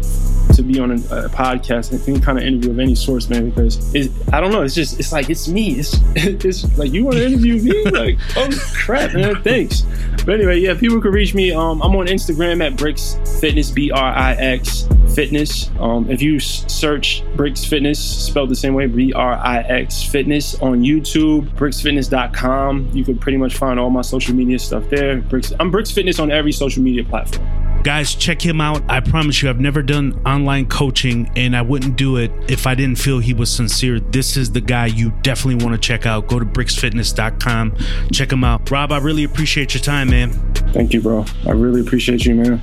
to 0.56 0.62
be 0.62 0.78
on 0.78 0.90
a, 0.92 0.94
a 0.94 1.28
podcast, 1.28 1.92
any 2.08 2.20
kind 2.20 2.38
of 2.38 2.44
interview 2.44 2.70
of 2.70 2.78
any 2.78 2.94
source, 2.94 3.28
man, 3.28 3.50
because 3.50 3.94
it, 3.94 4.10
I 4.32 4.40
don't 4.40 4.52
know. 4.52 4.62
It's 4.62 4.74
just, 4.74 4.98
it's 4.98 5.12
like, 5.12 5.30
it's 5.30 5.48
me. 5.48 5.78
It's, 5.78 5.98
it's 6.14 6.78
like, 6.78 6.92
you 6.92 7.04
want 7.04 7.16
to 7.16 7.26
interview 7.26 7.60
me? 7.62 7.84
Like, 7.94 8.18
oh 8.36 8.48
crap, 8.74 9.14
man, 9.14 9.40
thanks. 9.42 9.82
But 10.24 10.34
anyway, 10.34 10.58
yeah, 10.58 10.74
people 10.74 11.00
can 11.00 11.12
reach 11.12 11.34
me. 11.34 11.52
Um, 11.52 11.80
I'm 11.82 11.94
on 11.94 12.06
Instagram 12.06 12.64
at 12.64 12.74
Brix 12.74 13.40
Fitness, 13.40 13.70
B 13.70 13.90
R 13.90 14.12
I 14.12 14.32
X 14.32 14.88
Fitness. 15.14 15.70
Um, 15.78 16.10
if 16.10 16.22
you 16.22 16.40
search 16.40 17.22
Brix 17.36 17.68
Fitness, 17.68 17.98
spelled 17.98 18.48
the 18.48 18.56
same 18.56 18.74
way, 18.74 18.86
B 18.86 19.12
R 19.12 19.34
I 19.34 19.60
X 19.60 20.02
Fitness 20.02 20.54
on 20.60 20.82
YouTube, 20.82 21.48
brixfitness.com. 21.50 22.90
You 22.92 23.04
can 23.04 23.18
pretty 23.18 23.38
much 23.38 23.56
find 23.56 23.78
all 23.78 23.90
my 23.90 24.02
social 24.02 24.34
media 24.34 24.58
stuff 24.58 24.88
there. 24.88 25.20
Brix, 25.20 25.54
I'm 25.60 25.70
Brix 25.70 25.92
Fitness 25.92 26.18
on 26.18 26.30
every 26.32 26.52
social 26.52 26.82
media 26.82 27.04
platform. 27.04 27.73
Guys, 27.84 28.14
check 28.14 28.40
him 28.40 28.62
out. 28.62 28.82
I 28.88 29.00
promise 29.00 29.42
you, 29.42 29.50
I've 29.50 29.60
never 29.60 29.82
done 29.82 30.18
online 30.24 30.64
coaching 30.66 31.30
and 31.36 31.54
I 31.54 31.60
wouldn't 31.60 31.96
do 31.96 32.16
it 32.16 32.32
if 32.48 32.66
I 32.66 32.74
didn't 32.74 32.98
feel 32.98 33.18
he 33.18 33.34
was 33.34 33.50
sincere. 33.50 34.00
This 34.00 34.38
is 34.38 34.50
the 34.50 34.62
guy 34.62 34.86
you 34.86 35.12
definitely 35.20 35.62
want 35.62 35.80
to 35.80 35.86
check 35.86 36.06
out. 36.06 36.26
Go 36.26 36.38
to 36.38 36.46
brixfitness.com. 36.46 37.76
Check 38.10 38.32
him 38.32 38.42
out. 38.42 38.70
Rob, 38.70 38.90
I 38.90 38.98
really 38.98 39.24
appreciate 39.24 39.74
your 39.74 39.82
time, 39.82 40.08
man. 40.08 40.30
Thank 40.72 40.94
you, 40.94 41.02
bro. 41.02 41.26
I 41.46 41.50
really 41.50 41.82
appreciate 41.82 42.24
you, 42.24 42.34
man. 42.36 42.62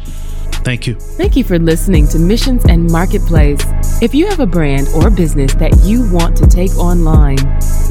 Thank 0.63 0.87
you. 0.87 0.95
Thank 0.95 1.35
you 1.35 1.43
for 1.43 1.59
listening 1.59 2.07
to 2.07 2.17
Missions 2.17 2.65
and 2.65 2.91
Marketplace. 2.91 3.63
If 4.01 4.15
you 4.15 4.25
have 4.27 4.39
a 4.39 4.47
brand 4.47 4.87
or 4.95 5.11
business 5.11 5.53
that 5.55 5.77
you 5.83 6.11
want 6.11 6.35
to 6.37 6.47
take 6.47 6.75
online, 6.77 7.37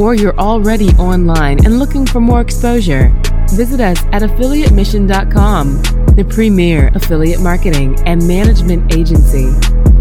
or 0.01 0.17
you're 0.17 0.39
already 0.39 0.91
online 0.97 1.65
and 1.65 1.79
looking 1.79 2.07
for 2.07 2.21
more 2.21 2.41
exposure, 2.41 3.13
visit 3.51 3.81
us 3.81 4.05
at 4.07 4.23
affiliatemission.com, 4.23 6.10
the 6.21 6.35
premier 6.35 6.91
affiliate 6.95 7.41
marketing 7.41 7.99
and 8.05 8.27
management 8.29 8.95
agency. 8.95 9.49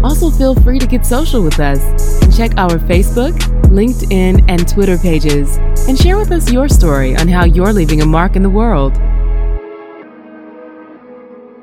Also, 0.02 0.30
feel 0.30 0.54
free 0.54 0.78
to 0.78 0.86
get 0.86 1.06
social 1.06 1.42
with 1.42 1.58
us 1.58 1.80
and 2.22 2.36
check 2.36 2.52
our 2.58 2.78
Facebook, 2.78 3.32
LinkedIn, 3.70 4.44
and 4.46 4.68
Twitter 4.68 4.98
pages 4.98 5.56
and 5.88 5.98
share 5.98 6.18
with 6.18 6.30
us 6.30 6.52
your 6.52 6.68
story 6.68 7.16
on 7.16 7.26
how 7.26 7.46
you're 7.46 7.72
leaving 7.72 8.02
a 8.02 8.06
mark 8.06 8.36
in 8.36 8.42
the 8.42 8.50
world. 8.50 8.98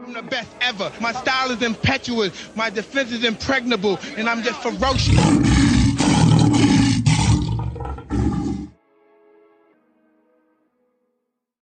I'm 0.06 0.13
the 0.13 0.24
best 0.24 0.50
ever. 0.62 0.91
My 1.00 1.12
style 1.12 1.52
is 1.52 1.62
impetuous. 1.62 2.34
My 2.56 2.72
defense 2.72 3.12
is 3.12 3.24
impregnable. 3.24 4.00
And 4.15 4.28
I'm 4.28 4.41
just 4.41 4.60
ferocious. 4.63 5.57